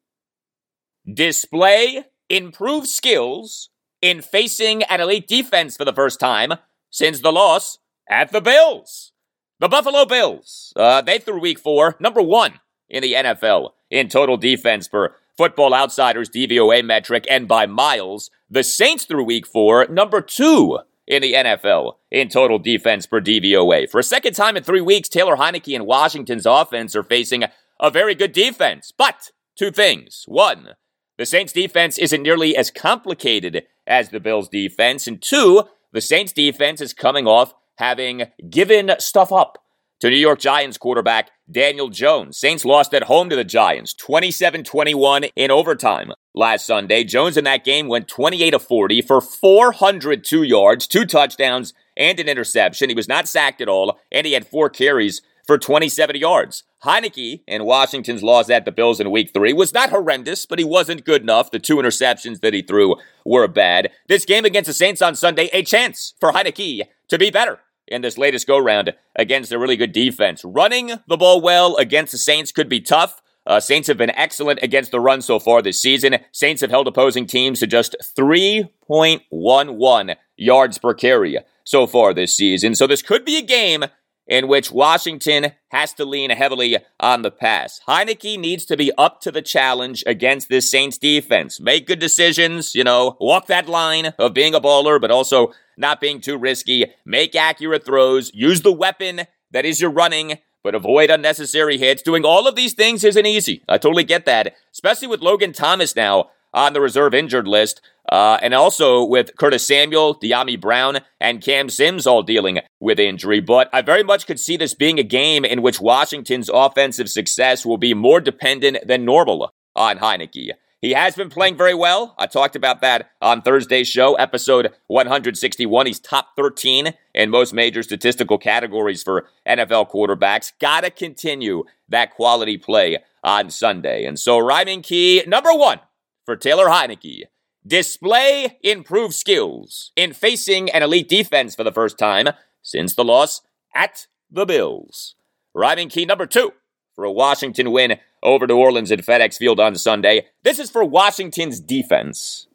[1.12, 3.70] Display improved skills
[4.02, 6.54] in facing an elite defense for the first time
[6.90, 7.78] since the loss
[8.10, 9.12] at the Bills.
[9.60, 14.38] The Buffalo Bills, uh, they threw week four, number one in the NFL in total
[14.38, 18.30] defense for Football Outsiders DVOA metric, and by miles.
[18.50, 23.90] The Saints through week four, number two in the NFL in total defense per DVOA.
[23.90, 27.44] For a second time in three weeks, Taylor Heinicke and Washington's offense are facing
[27.80, 28.92] a very good defense.
[28.96, 30.24] But two things.
[30.28, 30.70] One,
[31.18, 35.08] the Saints defense isn't nearly as complicated as the Bills defense.
[35.08, 39.58] And two, the Saints defense is coming off having given stuff up
[40.00, 42.38] to New York Giants quarterback Daniel Jones.
[42.38, 47.04] Saints lost at home to the Giants 27 21 in overtime last Sunday.
[47.04, 52.28] Jones in that game went 28 of 40 for 402 yards, two touchdowns, and an
[52.28, 52.90] interception.
[52.90, 56.64] He was not sacked at all, and he had four carries for 27 yards.
[56.84, 60.66] Heinicke in Washington's loss at the Bills in week three was not horrendous, but he
[60.66, 61.52] wasn't good enough.
[61.52, 63.92] The two interceptions that he threw were bad.
[64.08, 68.02] This game against the Saints on Sunday, a chance for Heinicke to be better in
[68.02, 70.44] this latest go round against a really good defense.
[70.44, 73.22] Running the ball well against the Saints could be tough.
[73.48, 76.18] Uh, Saints have been excellent against the run so far this season.
[76.32, 82.74] Saints have held opposing teams to just 3.11 yards per carry so far this season.
[82.76, 83.86] So this could be a game
[84.28, 87.80] in which Washington has to lean heavily on the pass.
[87.88, 91.60] Heinicke needs to be up to the challenge against this Saints defense.
[91.60, 96.02] Make good decisions, you know, walk that line of being a baller, but also not
[96.02, 96.86] being too risky.
[97.06, 98.32] Make accurate throws.
[98.34, 99.22] Use the weapon
[99.52, 102.02] that is your running, but avoid unnecessary hits.
[102.02, 103.64] Doing all of these things isn't easy.
[103.68, 107.82] I totally get that, especially with Logan Thomas now on the reserve injured list.
[108.12, 113.40] Uh, and also with Curtis Samuel, Dyami Brown, and Cam Sims all dealing with injury.
[113.40, 117.66] But I very much could see this being a game in which Washington's offensive success
[117.66, 120.52] will be more dependent than normal on Heinicke.
[120.86, 122.14] He has been playing very well.
[122.20, 125.88] I talked about that on Thursday's show, episode 161.
[125.88, 130.52] He's top 13 in most major statistical categories for NFL quarterbacks.
[130.62, 134.06] Gotta continue that quality play on Sunday.
[134.06, 135.80] And so, rhyming key number one
[136.24, 137.24] for Taylor Heinicke
[137.66, 142.28] display improved skills in facing an elite defense for the first time
[142.62, 143.42] since the loss
[143.74, 145.16] at the Bills.
[145.52, 146.54] Rhyming key number two
[146.94, 150.26] for a Washington win over New Orleans at FedEx Field on Sunday.
[150.44, 152.48] This is for Washington's defense.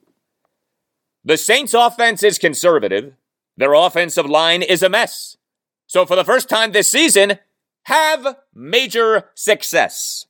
[1.25, 3.15] The Saints' offense is conservative.
[3.57, 5.37] Their offensive line is a mess.
[5.87, 7.39] So, for the first time this season,
[7.85, 10.27] have major success.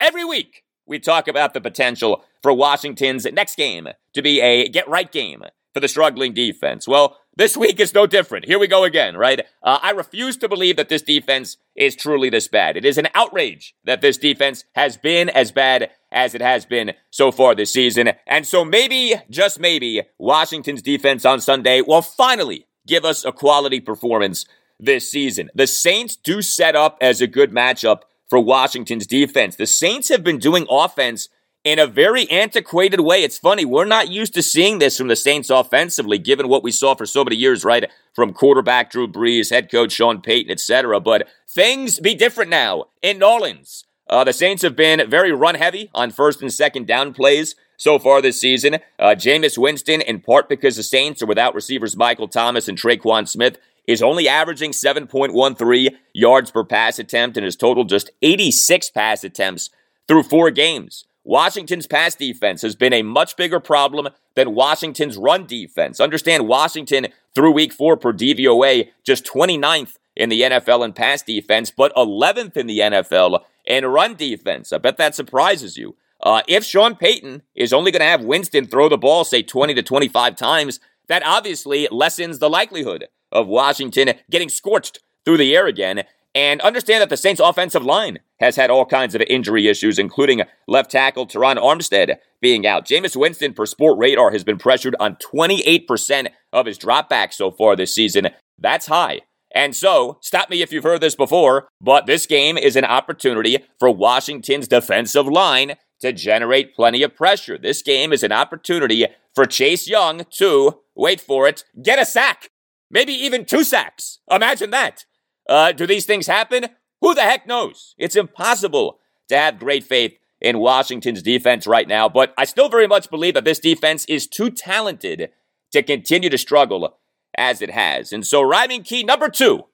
[0.00, 4.88] Every week, we talk about the potential for Washington's next game to be a get
[4.88, 5.42] right game
[5.72, 6.86] for the struggling defense.
[6.86, 8.44] Well, this week is no different.
[8.46, 9.40] Here we go again, right?
[9.62, 12.76] Uh, I refuse to believe that this defense is truly this bad.
[12.76, 16.92] It is an outrage that this defense has been as bad as it has been
[17.10, 18.12] so far this season.
[18.26, 23.80] And so maybe, just maybe, Washington's defense on Sunday will finally give us a quality
[23.80, 24.46] performance
[24.78, 25.50] this season.
[25.54, 29.56] The Saints do set up as a good matchup for Washington's defense.
[29.56, 31.28] The Saints have been doing offense
[31.64, 33.22] in a very antiquated way.
[33.22, 36.70] It's funny, we're not used to seeing this from the Saints offensively, given what we
[36.70, 37.90] saw for so many years, right?
[38.12, 41.00] From quarterback Drew Brees, head coach Sean Payton, etc.
[41.00, 43.84] But things be different now in New Orleans.
[44.08, 47.98] Uh, the Saints have been very run heavy on first and second down plays so
[47.98, 48.74] far this season.
[48.98, 53.26] Uh, Jameis Winston, in part because the Saints are without receivers Michael Thomas and Tre'Quan
[53.26, 53.56] Smith,
[53.86, 59.70] is only averaging 7.13 yards per pass attempt and has totaled just 86 pass attempts
[60.06, 61.06] through four games.
[61.24, 65.98] Washington's pass defense has been a much bigger problem than Washington's run defense.
[65.98, 71.70] Understand Washington through week four per DVOA, just 29th in the NFL in pass defense,
[71.70, 74.72] but 11th in the NFL in run defense.
[74.72, 75.96] I bet that surprises you.
[76.22, 79.74] Uh, if Sean Payton is only going to have Winston throw the ball, say 20
[79.74, 85.66] to 25 times, that obviously lessens the likelihood of Washington getting scorched through the air
[85.66, 86.04] again.
[86.34, 90.42] And understand that the Saints' offensive line has had all kinds of injury issues, including
[90.68, 92.86] left tackle Terron Armstead being out.
[92.86, 97.74] Jameis Winston, per Sport Radar, has been pressured on 28% of his dropbacks so far
[97.74, 98.28] this season.
[98.58, 99.22] That's high.
[99.54, 103.58] And so, stop me if you've heard this before, but this game is an opportunity
[103.78, 107.56] for Washington's defensive line to generate plenty of pressure.
[107.56, 112.48] This game is an opportunity for Chase Young to, wait for it, get a sack.
[112.90, 114.18] Maybe even two sacks.
[114.30, 115.04] Imagine that.
[115.48, 116.66] Uh, do these things happen?
[117.04, 117.94] Who the heck knows?
[117.98, 118.98] It's impossible
[119.28, 123.34] to have great faith in Washington's defense right now, but I still very much believe
[123.34, 125.28] that this defense is too talented
[125.72, 126.96] to continue to struggle
[127.36, 128.10] as it has.
[128.10, 129.64] And so, rhyming key number two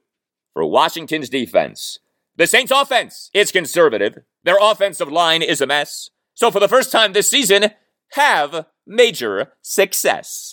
[0.54, 2.00] for Washington's defense.
[2.34, 4.24] The Saints' offense is conservative.
[4.42, 6.10] Their offensive line is a mess.
[6.34, 7.70] So, for the first time this season,
[8.14, 10.52] have major success.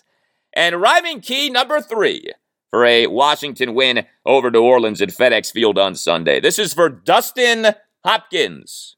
[0.54, 2.34] And rhyming key number three
[2.70, 6.40] for a Washington win over New Orleans at FedEx Field on Sunday.
[6.40, 7.68] This is for Dustin
[8.04, 8.96] Hopkins.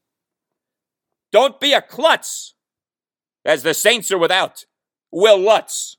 [1.32, 2.54] Don't be a klutz,
[3.44, 4.64] as the Saints are without
[5.12, 5.96] Wil Lutz.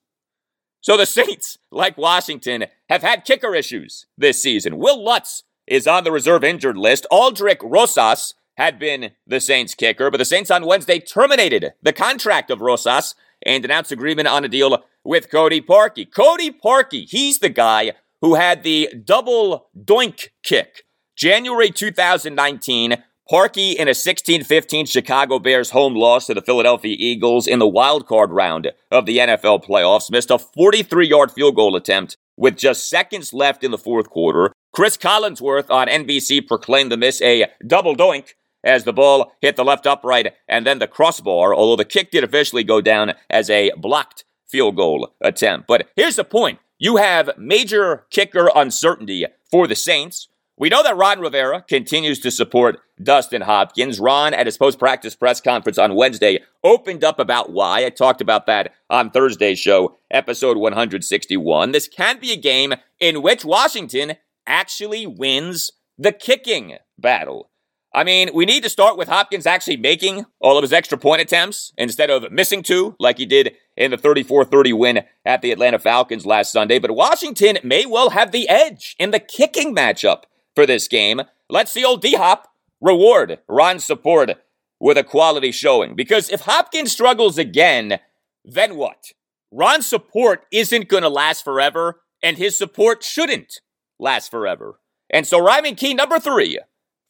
[0.81, 4.77] So the Saints, like Washington, have had kicker issues this season.
[4.77, 7.07] Wil Lutz is on the reserve injured list.
[7.11, 12.51] Aldrick Rosas had been the Saints kicker, but the Saints on Wednesday terminated the contract
[12.51, 16.11] of Rosas and announced agreement on a deal with Cody Parkey.
[16.11, 20.83] Cody Parkey, he's the guy who had the double doink kick.
[21.15, 27.59] January 2019, Parkey in a 16-15 Chicago Bears home loss to the Philadelphia Eagles in
[27.59, 32.57] the wild card round of the NFL playoffs missed a 43-yard field goal attempt with
[32.57, 34.51] just seconds left in the fourth quarter.
[34.73, 39.63] Cris Collinsworth on NBC proclaimed the miss a double doink as the ball hit the
[39.63, 43.71] left upright and then the crossbar, although the kick did officially go down as a
[43.77, 45.67] blocked field goal attempt.
[45.67, 46.59] But here's the point.
[46.77, 50.27] You have major kicker uncertainty for the Saints.
[50.57, 53.99] We know that Ron Rivera continues to support Dustin Hopkins.
[53.99, 57.85] Ron, at his post practice press conference on Wednesday, opened up about why.
[57.85, 61.71] I talked about that on Thursday's show, episode 161.
[61.71, 64.13] This can be a game in which Washington
[64.47, 67.50] actually wins the kicking battle.
[67.93, 71.21] I mean, we need to start with Hopkins actually making all of his extra point
[71.21, 75.51] attempts instead of missing two like he did in the 34 30 win at the
[75.51, 76.79] Atlanta Falcons last Sunday.
[76.79, 80.23] But Washington may well have the edge in the kicking matchup
[80.55, 81.21] for this game.
[81.49, 82.47] Let's see old D Hop
[82.79, 84.31] reward Ron's support
[84.79, 85.93] with a quality showing.
[85.95, 87.99] Because if Hopkins struggles again,
[88.45, 89.11] then what?
[89.51, 93.59] Ron's support isn't going to last forever, and his support shouldn't
[93.99, 94.79] last forever.
[95.09, 96.57] And so, rhyming key number three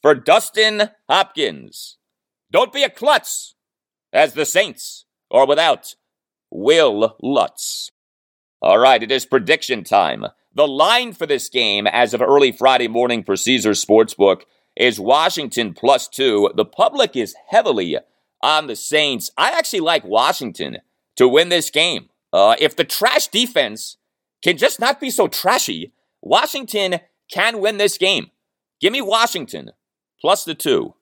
[0.02, 1.96] for Dustin Hopkins.
[2.50, 3.54] Don't be a klutz,
[4.12, 5.94] as the Saints are without
[6.50, 7.90] Wil Lutz.
[8.60, 10.26] All right, it is prediction time.
[10.54, 14.42] The line for this game as of early Friday morning for Caesars Sportsbook
[14.76, 16.50] is Washington plus two.
[16.54, 17.96] The public is heavily
[18.42, 19.30] on the Saints.
[19.38, 20.78] I actually like Washington
[21.16, 22.10] to win this game.
[22.32, 23.96] Uh, if the trash defense
[24.42, 27.00] can just not be so trashy, Washington
[27.30, 28.30] can win this game.
[28.80, 29.70] Give me Washington
[30.22, 30.94] plus the two.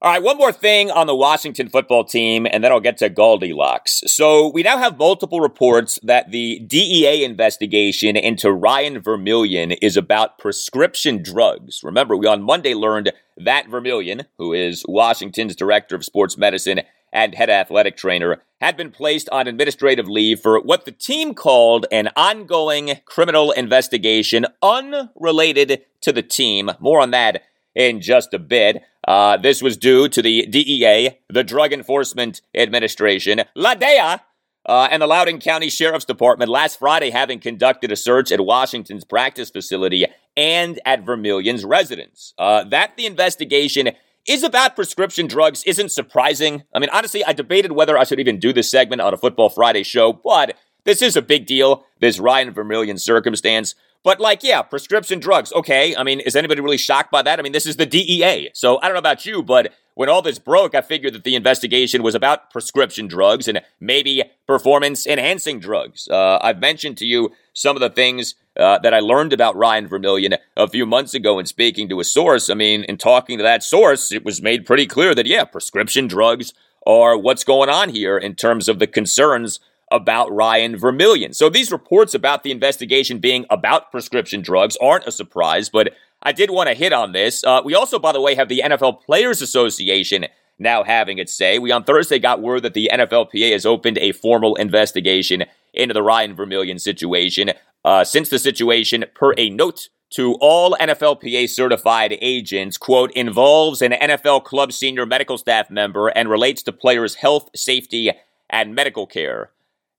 [0.00, 3.10] All right, one more thing on the Washington football team, and then I'll get to
[3.10, 4.08] GaldiLocks.
[4.08, 10.38] So, we now have multiple reports that the DEA investigation into Ryan Vermillion is about
[10.38, 11.80] prescription drugs.
[11.82, 16.82] Remember, we on Monday learned that Vermillion, who is Washington's director of sports medicine
[17.12, 21.86] and head athletic trainer, had been placed on administrative leave for what the team called
[21.92, 26.70] an ongoing criminal investigation unrelated to the team.
[26.80, 27.42] More on that
[27.74, 28.82] in just a bit.
[29.06, 34.18] Uh, this was due to the DEA, the Drug Enforcement Administration, La DEA,
[34.66, 39.04] uh, and the Loudoun County Sheriff's Department last Friday having conducted a search at Washington's
[39.04, 40.04] practice facility
[40.36, 42.34] and at Vermillion's residence.
[42.38, 43.90] Uh, that the investigation
[44.28, 46.62] is about prescription drugs isn't surprising.
[46.74, 49.48] I mean, honestly, I debated whether I should even do this segment on a Football
[49.48, 53.74] Friday show, but this is a big deal, this Ryan Vermillion circumstance.
[54.04, 55.52] But like, yeah, prescription drugs.
[55.52, 55.94] Okay.
[55.96, 57.38] I mean, is anybody really shocked by that?
[57.38, 58.50] I mean, this is the DEA.
[58.54, 61.34] So I don't know about you, but when all this broke, I figured that the
[61.34, 66.06] investigation was about prescription drugs and maybe performance enhancing drugs.
[66.08, 69.88] Uh, I've mentioned to you some of the things uh, that I learned about Ryan
[69.88, 72.48] Vermillion a few months ago in speaking to a source.
[72.48, 76.06] I mean, in talking to that source, it was made pretty clear that, yeah, prescription
[76.06, 76.54] drugs
[76.86, 79.58] are what's going on here in terms of the concerns
[79.90, 81.32] about Ryan Vermillion.
[81.32, 86.32] So these reports about the investigation being about prescription drugs aren't a surprise, but I
[86.32, 87.44] did want to hit on this.
[87.44, 90.26] Uh, we also, by the way, have the NFL Players Association
[90.58, 91.58] now having its say.
[91.58, 96.02] We on Thursday got word that the NFLPA has opened a formal investigation into the
[96.02, 97.52] Ryan Vermillion situation.
[97.84, 103.92] Uh, since the situation, per a note to all NFLPA certified agents, quote, involves an
[103.92, 108.10] NFL club senior medical staff member and relates to players' health, safety,
[108.50, 109.50] and medical care.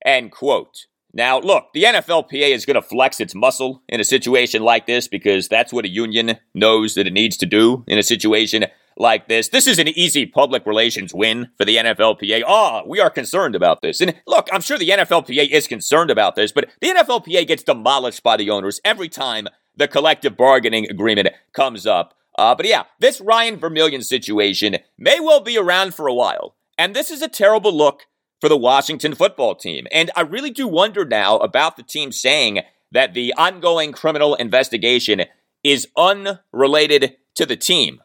[0.06, 0.88] End quote.
[1.14, 5.08] Now, look, the NFLPA is going to flex its muscle in a situation like this
[5.08, 8.66] because that's what a union knows that it needs to do in a situation
[8.96, 9.50] like this.
[9.50, 12.44] This is an easy public relations win for the NFLPA.
[12.46, 14.02] Ah, oh, we are concerned about this.
[14.02, 18.22] And look, I'm sure the NFLPA is concerned about this, but the NFLPA gets demolished
[18.22, 22.14] by the owners every time the collective bargaining agreement comes up.
[22.38, 26.56] Uh, but yeah, this Ryan Vermillion situation may well be around for a while.
[26.78, 28.06] And this is a terrible look
[28.40, 29.88] for the Washington football team.
[29.91, 32.61] And I really do wonder now about the team saying
[32.91, 35.24] that the ongoing criminal investigation
[35.64, 38.02] is unrelated to the team.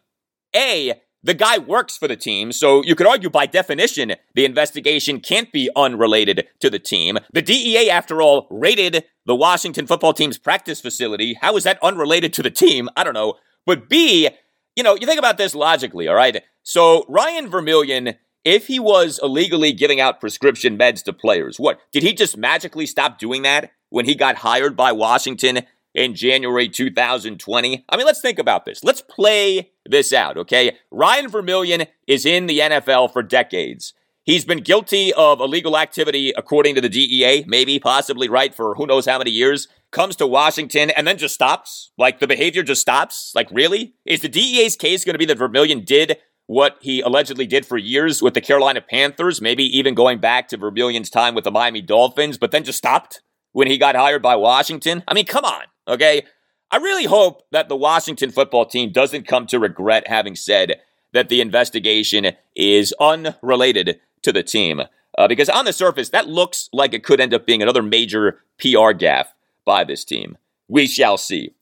[0.54, 5.20] A, the guy works for the team, so you could argue by definition the investigation
[5.20, 7.18] can't be unrelated to the team.
[7.32, 11.34] The DEA, after all, raided the Washington football team's practice facility.
[11.40, 12.90] How is that unrelated to the team?
[12.96, 13.34] I don't know.
[13.64, 14.28] But B,
[14.76, 16.42] you know, you think about this logically, all right?
[16.62, 21.78] So Ryan Vermillion if he was illegally giving out prescription meds to players, what?
[21.92, 25.62] Did he just magically stop doing that when he got hired by Washington
[25.94, 27.84] in January 2020.
[27.88, 28.82] I mean, let's think about this.
[28.82, 30.76] Let's play this out, okay?
[30.90, 33.94] Ryan Vermillion is in the NFL for decades.
[34.24, 38.86] He's been guilty of illegal activity, according to the DEA, maybe, possibly, right, for who
[38.86, 39.68] knows how many years.
[39.90, 41.92] Comes to Washington and then just stops.
[41.96, 43.32] Like the behavior just stops.
[43.34, 43.94] Like, really?
[44.04, 46.16] Is the DEA's case going to be that Vermillion did
[46.46, 50.58] what he allegedly did for years with the Carolina Panthers, maybe even going back to
[50.58, 53.22] Vermillion's time with the Miami Dolphins, but then just stopped
[53.52, 55.02] when he got hired by Washington?
[55.08, 56.24] I mean, come on, okay?
[56.70, 60.80] I really hope that the Washington football team doesn't come to regret having said
[61.12, 64.82] that the investigation is unrelated to the team.
[65.16, 68.40] Uh, because on the surface, that looks like it could end up being another major
[68.58, 69.28] PR gaffe
[69.64, 70.36] by this team.
[70.68, 71.54] We shall see.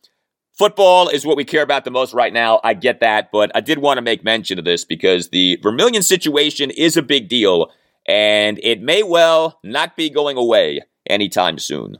[0.62, 2.60] Football is what we care about the most right now.
[2.62, 6.04] I get that, but I did want to make mention of this because the Vermillion
[6.04, 7.72] situation is a big deal,
[8.06, 11.96] and it may well not be going away anytime soon.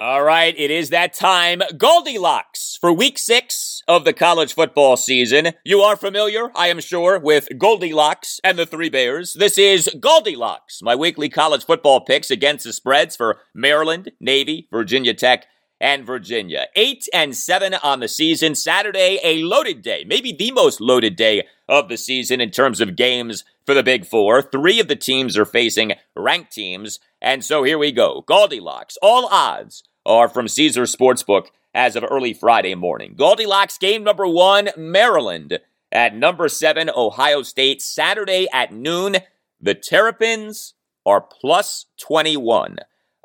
[0.00, 1.58] All right, it is that time.
[1.58, 5.54] GaldiLocks for week six of the college football season.
[5.64, 9.32] You are familiar, I am sure, with Goldilocks and the Three Bears.
[9.32, 15.14] This is GaldiLocks, my weekly college football picks against the spreads for Maryland, Navy, Virginia
[15.14, 15.46] Tech,
[15.80, 16.66] and Virginia.
[16.76, 18.54] Eight and seven on the season.
[18.54, 22.94] Saturday, a loaded day, maybe the most loaded day of the season in terms of
[22.94, 24.40] games for the Big Four.
[24.40, 27.00] Three of the teams are facing ranked teams.
[27.20, 28.24] And so here we go.
[28.26, 33.14] GaldiLocks, all odds are from Caesar Sportsbook as of early Friday morning.
[33.14, 35.58] GaldiLocks game number one, Maryland
[35.92, 39.16] at number seven, Ohio State, Saturday at noon.
[39.60, 40.72] The Terrapins
[41.04, 42.78] are plus 21.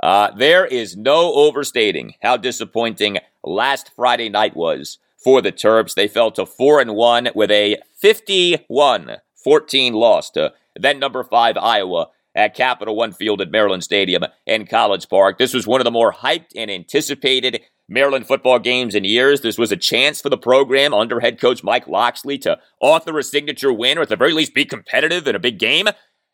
[0.04, 5.96] Uh, there is no overstating how disappointing last Friday night was for the Terps.
[5.96, 11.58] They fell to 4 and 1 with a 51 14 loss to then number 5
[11.58, 15.38] Iowa at Capital One Field at Maryland Stadium in College Park.
[15.38, 19.42] This was one of the more hyped and anticipated Maryland football games in years.
[19.42, 23.24] This was a chance for the program under head coach Mike Locksley to author a
[23.24, 25.88] signature win or at the very least be competitive in a big game.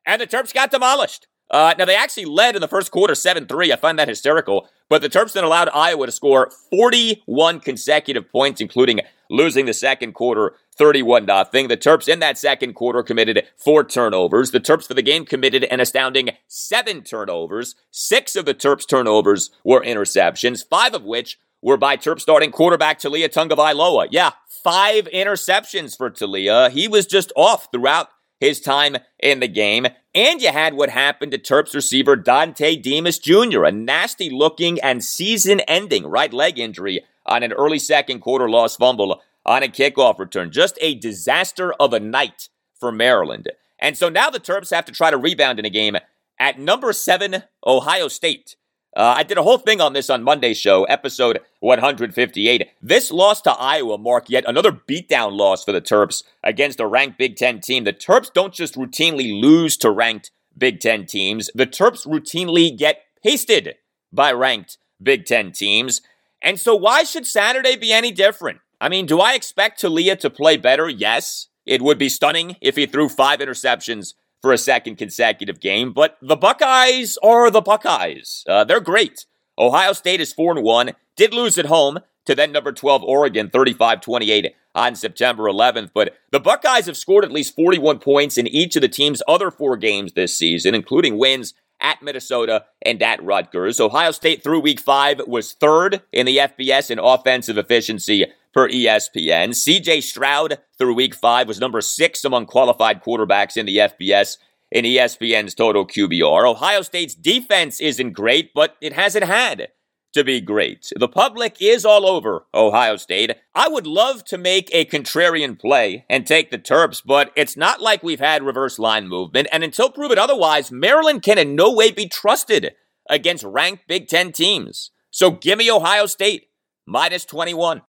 [0.05, 1.27] And the Terps got demolished.
[1.51, 3.73] Uh, now, they actually led in the first quarter 7 3.
[3.73, 4.67] I find that hysterical.
[4.87, 10.13] But the Terps then allowed Iowa to score 41 consecutive points, including losing the second
[10.13, 11.67] quarter 31 0.
[11.67, 14.51] The Terps in that second quarter committed four turnovers.
[14.51, 17.75] The Terps for the game committed an astounding seven turnovers.
[17.91, 22.99] Six of the Terps turnovers were interceptions, five of which were by Terp starting quarterback
[22.99, 24.07] Taulia Tagovailoa.
[24.11, 24.31] Yeah,
[24.63, 26.71] five interceptions for Taulia.
[26.71, 28.07] He was just off throughout
[28.39, 29.87] his time in the game.
[30.15, 35.03] And you had what happened to Terps receiver Dontay Demus Jr., a nasty looking and
[35.03, 40.19] season ending right leg injury on an early second quarter loss fumble on a kickoff
[40.19, 40.51] return.
[40.51, 42.49] Just a disaster of a night
[42.79, 43.49] for Maryland.
[43.79, 45.97] And so now the Terps have to try to rebound in a game
[46.39, 48.55] at number seven, Ohio State.
[48.95, 52.69] Uh, I did a whole thing on this on Monday's show, episode 158.
[52.81, 57.17] This loss to Iowa marked yet another beatdown loss for the Terps against a ranked
[57.17, 57.83] Big Ten team.
[57.83, 63.03] The Terps don't just routinely lose to ranked Big Ten teams, the Terps routinely get
[63.23, 63.75] pasted
[64.11, 66.01] by ranked Big Ten teams.
[66.41, 68.59] And so, why should Saturday be any different?
[68.81, 70.89] I mean, do I expect Taulia to play better?
[70.89, 71.47] Yes.
[71.65, 75.93] It would be stunning if he threw five interceptions for a second consecutive game.
[75.93, 78.43] But the Buckeyes are the Buckeyes.
[78.47, 79.25] Uh, they're great.
[79.57, 83.49] Ohio State is 4 and 1, did lose at home to then number 12 Oregon
[83.49, 85.89] 35 28 on September 11th.
[85.93, 89.51] But the Buckeyes have scored at least 41 points in each of the team's other
[89.51, 93.79] four games this season, including wins at Minnesota and at Rutgers.
[93.79, 99.49] Ohio State through week five was third in the FBS in offensive efficiency per ESPN.
[99.49, 104.37] CJ Stroud through week five was number six among qualified quarterbacks in the FBS
[104.71, 106.47] in ESPN's total QBR.
[106.47, 109.69] Ohio State's defense isn't great, but it hasn't had
[110.13, 110.91] to be great.
[110.95, 113.31] The public is all over Ohio State.
[113.53, 117.81] I would love to make a contrarian play and take the Terps, but it's not
[117.81, 119.47] like we've had reverse line movement.
[119.51, 122.73] And until proven otherwise, Maryland can in no way be trusted
[123.09, 124.91] against ranked Big Ten teams.
[125.11, 126.47] So give me Ohio State
[126.85, 127.81] minus 21.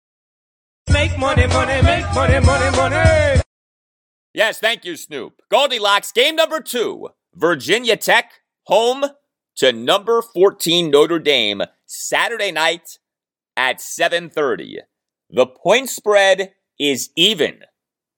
[0.91, 3.41] Make money, money, make money, money, money.
[4.33, 5.41] Yes, thank you, Snoop.
[5.51, 7.09] GaldiLocks, game number two.
[7.35, 8.31] Virginia Tech,
[8.63, 9.05] home
[9.57, 12.97] to number 14 Notre Dame, Saturday night
[13.55, 14.77] at 7.30.
[15.29, 17.61] The point spread is even.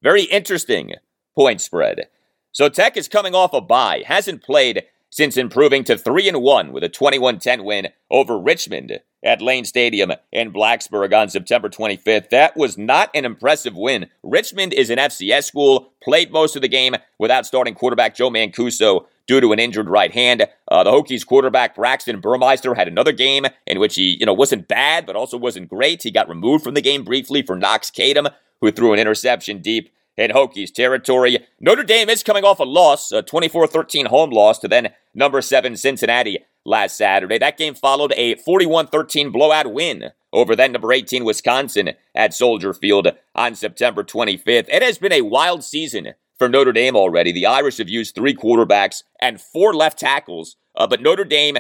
[0.02, 0.94] Very interesting
[1.36, 2.08] point spread.
[2.52, 6.72] So Tech is coming off a bye, hasn't played since improving to 3 and 1
[6.72, 12.30] with a 21-10 win over Richmond at Lane Stadium in Blacksburg on September 25th.
[12.30, 14.08] That was not an impressive win.
[14.24, 19.06] Richmond is an FCS school, played most of the game without starting quarterback Joe Mancuso
[19.28, 20.48] due to an injured right hand.
[20.70, 24.68] Uh, the Hokies quarterback Braxton Burmeister had another game in which he, you know, wasn't
[24.68, 26.04] bad, but also wasn't great.
[26.04, 29.92] He got removed from the game briefly for Knox Kadum, who threw an interception deep
[30.18, 31.40] in Hokies territory.
[31.60, 35.76] Notre Dame is coming off a loss, a 24-13 home loss to then number seven
[35.76, 37.38] Cincinnati last Saturday.
[37.38, 43.08] That game followed a 41-13 blowout win over then number 18 Wisconsin at Soldier Field
[43.36, 44.70] on September 25th.
[44.70, 47.32] It has been a wild season for Notre Dame already.
[47.32, 51.58] The Irish have used three quarterbacks and four left tackles, uh, but Notre Dame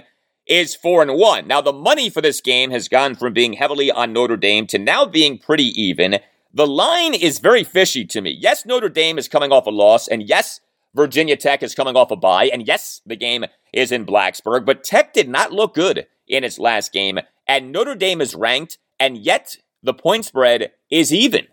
[0.47, 1.47] is four and one.
[1.47, 4.79] Now the money for this game has gone from being heavily on Notre Dame to
[4.79, 6.19] now being pretty even.
[6.53, 8.35] The line is very fishy to me.
[8.37, 10.59] Yes, Notre Dame is coming off a loss, and yes,
[10.93, 14.83] Virginia Tech is coming off a bye, and yes, the game is in Blacksburg, but
[14.83, 19.17] Tech did not look good in its last game, and Notre Dame is ranked, and
[19.17, 21.47] yet the point spread is even.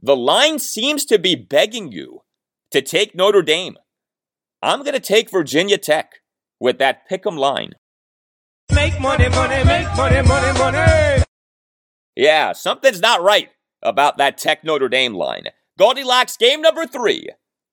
[0.00, 2.22] The line seems to be begging you
[2.70, 3.76] to take Notre Dame.
[4.62, 6.20] I'm going to take Virginia Tech
[6.60, 7.72] with that pick'em line.
[8.72, 11.24] Make money, money, make money, money, money.
[12.14, 13.50] Yeah, something's not right
[13.82, 15.48] about that Tech Notre Dame line.
[15.78, 17.28] GaldiLocks game number three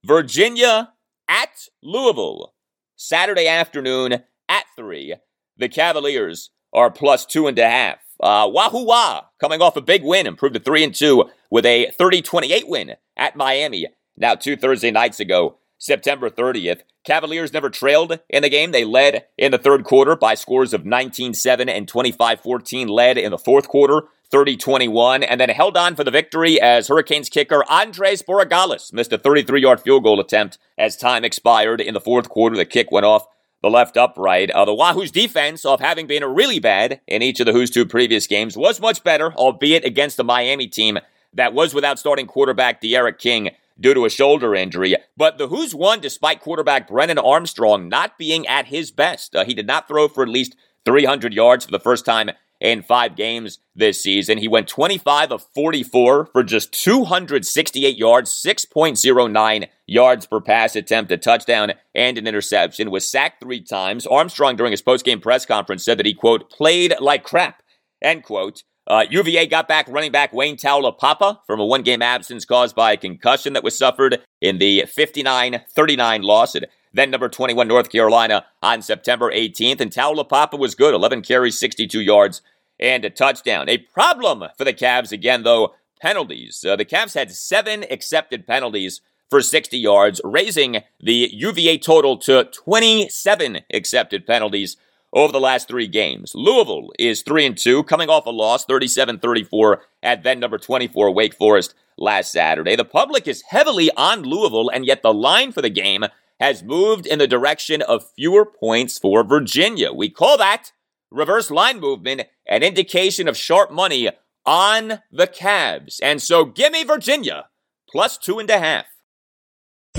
[0.05, 0.93] Virginia
[1.29, 2.53] at Louisville.
[2.97, 5.15] Saturday afternoon at three.
[5.55, 7.99] The Cavaliers are plus two and a half.
[8.19, 11.91] Uh, Wahoo Wah coming off a big win, improved to three and two with a
[11.97, 13.87] 30-28 win at Miami.
[14.17, 16.81] Now two Thursday nights ago, September 30th.
[17.05, 18.71] Cavaliers never trailed in the game.
[18.71, 22.89] They led in the third quarter by scores of 19-7 and 25-14.
[22.89, 26.87] Led in the fourth quarter 30 21, and then held on for the victory as
[26.87, 31.93] Hurricanes kicker Andres Borregales missed a 33 yard field goal attempt as time expired in
[31.93, 32.55] the fourth quarter.
[32.55, 33.25] The kick went off
[33.61, 34.51] the left upright.
[34.51, 37.85] Uh, the Wahoo's defense, of having been really bad in each of the Who's two
[37.85, 40.99] previous games, was much better, albeit against the Miami team
[41.33, 44.95] that was without starting quarterback D'Eriq King due to a shoulder injury.
[45.15, 49.35] But the Who's won despite quarterback Brennan Armstrong not being at his best.
[49.35, 52.81] Uh, he did not throw for at least 300 yards for the first time in
[52.81, 54.37] five games this season.
[54.37, 61.17] He went 25 of 44 for just 268 yards, 6.09 yards per pass attempt, a
[61.17, 62.91] touchdown and an interception.
[62.91, 64.05] Was sacked three times.
[64.05, 67.63] Armstrong, during his postgame press conference, said that he, quote, played like crap,
[68.01, 68.63] end quote.
[68.87, 72.93] Uh, UVA got back running back Wayne Taulapapa from a one game absence caused by
[72.93, 77.89] a concussion that was suffered in the 59 39 loss at then number 21 North
[77.89, 79.81] Carolina on September 18th.
[79.81, 82.41] And Taulapapa was good, 11 carries, 62 yards,
[82.79, 83.69] and a touchdown.
[83.69, 86.65] A problem for the Cavs again, though, penalties.
[86.67, 92.45] Uh, the Cavs had seven accepted penalties for 60 yards, raising the UVA total to
[92.45, 94.77] 27 accepted penalties
[95.13, 96.33] over the last three games.
[96.35, 101.33] Louisville is 3 and 2, coming off a loss 37-34 at then number 24 Wake
[101.33, 102.75] Forest last Saturday.
[102.75, 106.05] The public is heavily on Louisville and yet the line for the game
[106.39, 109.91] has moved in the direction of fewer points for Virginia.
[109.91, 110.71] We call that
[111.11, 114.09] reverse line movement, an indication of sharp money
[114.45, 115.99] on the Cavs.
[116.01, 117.49] And so give me Virginia
[117.89, 118.85] plus two and a half.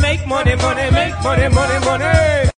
[0.01, 2.51] Make money, money, make money, money, money.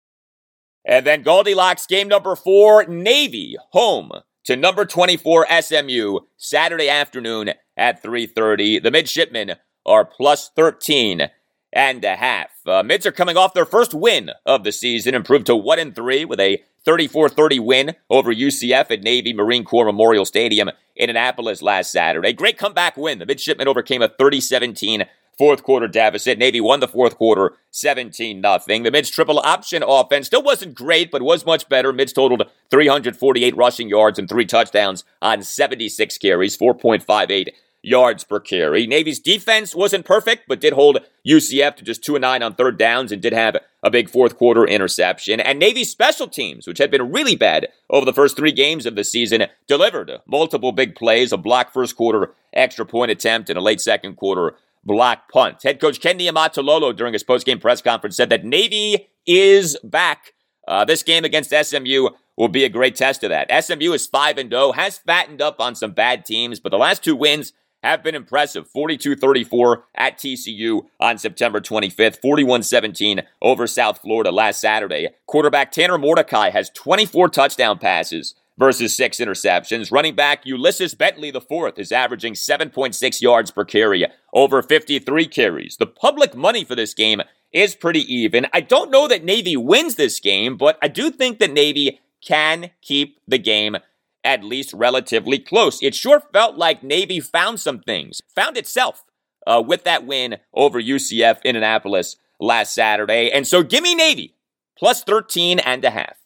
[0.84, 4.10] And then GaldiLocks game number four, Navy home
[4.44, 8.82] to number 24 SMU Saturday afternoon at 3:30.
[8.82, 9.56] The midshipmen
[9.86, 11.30] are plus 13
[11.72, 12.50] and a half.
[12.66, 15.94] Uh, Mids are coming off their first win of the season, improved to 1 and
[15.94, 21.10] 3 with a 34 30 win over UCF at Navy Marine Corps Memorial Stadium in
[21.10, 22.32] Annapolis last Saturday.
[22.32, 23.18] Great comeback win.
[23.18, 25.04] The midshipmen overcame a 30 17
[25.38, 26.38] fourth quarter deficit.
[26.38, 28.58] Navy won the fourth quarter 17 0.
[28.66, 31.92] The Mids triple option offense still wasn't great, but was much better.
[31.92, 37.48] Mids totaled 348 rushing yards and three touchdowns on 76 carries, 4.58
[37.82, 38.86] yards per carry.
[38.86, 42.78] Navy's defense wasn't perfect, but did hold UCF to just 2 and 9 on third
[42.78, 45.40] downs and did have a big fourth quarter interception.
[45.40, 48.94] And Navy's special teams, which had been really bad over the first three games of
[48.94, 53.62] the season, delivered multiple big plays, a block first quarter extra point attempt, and a
[53.62, 54.54] late second quarter
[54.84, 55.62] block punt.
[55.62, 60.34] Head coach Ken Niumatalolo during his postgame press conference said that Navy is back.
[60.68, 63.64] Uh, this game against SMU will be a great test of that.
[63.64, 67.02] SMU is 5 and 0, has fattened up on some bad teams, but the last
[67.02, 67.52] two wins
[67.82, 68.68] have been impressive.
[68.68, 75.08] 42 34 at TCU on September 25th, 41 17 over South Florida last Saturday.
[75.26, 79.90] Quarterback Tanner Mordecai has 24 touchdown passes versus six interceptions.
[79.90, 85.76] Running back Ulysses Bentley IV is averaging 7.6 yards per carry, over 53 carries.
[85.76, 87.22] The public money for this game
[87.52, 88.46] is pretty even.
[88.52, 92.70] I don't know that Navy wins this game, but I do think that Navy can
[92.80, 93.76] keep the game
[94.24, 95.82] at least relatively close.
[95.82, 99.04] It sure felt like Navy found some things, found itself
[99.46, 103.30] uh, with that win over UCF in Annapolis last Saturday.
[103.30, 104.34] And so give me Navy
[104.78, 106.16] plus 13 and a half.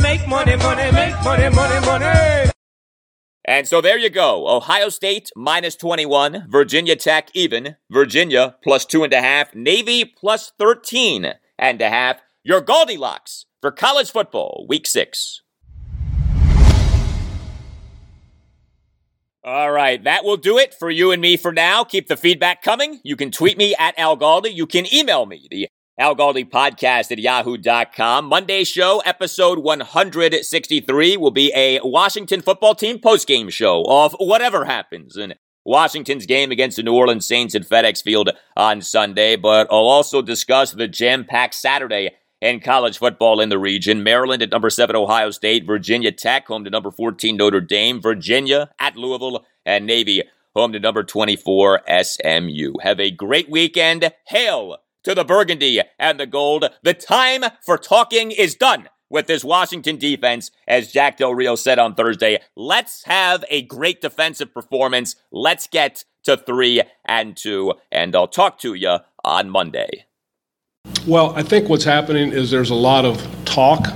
[0.00, 2.50] Make money, money, make money, money, money.
[3.44, 4.46] And so there you go.
[4.46, 10.52] Ohio State minus 21, Virginia Tech even, Virginia plus two and a half, Navy plus
[10.58, 12.20] 13 and a half.
[12.44, 15.40] Your GaldiLocks for college football, week six.
[19.48, 21.82] All right, that will do it for you and me for now.
[21.82, 23.00] Keep the feedback coming.
[23.02, 24.54] You can tweet me at Al Galdi.
[24.54, 25.66] You can email me, the
[25.98, 28.26] Al Galdi podcast at yahoo.com.
[28.26, 35.16] Monday show, episode 163, will be a Washington football team postgame show of whatever happens
[35.16, 35.32] in
[35.64, 39.36] Washington's game against the New Orleans Saints at FedEx Field on Sunday.
[39.36, 42.10] But I'll also discuss the jam packed Saturday
[42.40, 44.02] in college football in the region.
[44.02, 48.70] Maryland at number seven, Ohio State, Virginia Tech, home to number 14, Notre Dame, Virginia
[48.78, 50.22] at Louisville, and Navy,
[50.54, 52.74] home to number 24, SMU.
[52.82, 54.12] Have a great weekend.
[54.26, 56.66] Hail to the Burgundy and the Gold.
[56.82, 61.78] The time for talking is done with this Washington defense, as Jack Del Rio said
[61.78, 62.40] on Thursday.
[62.54, 65.16] Let's have a great defensive performance.
[65.30, 70.07] Let's get to three and two, and I'll talk to you on Monday.
[71.08, 73.88] Well, I think what's happening is there's a lot of talk,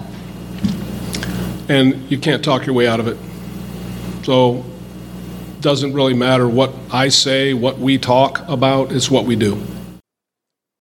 [1.69, 3.19] and you can't talk your way out of it.
[4.25, 4.65] So,
[5.51, 9.63] it doesn't really matter what I say, what we talk about, it's what we do.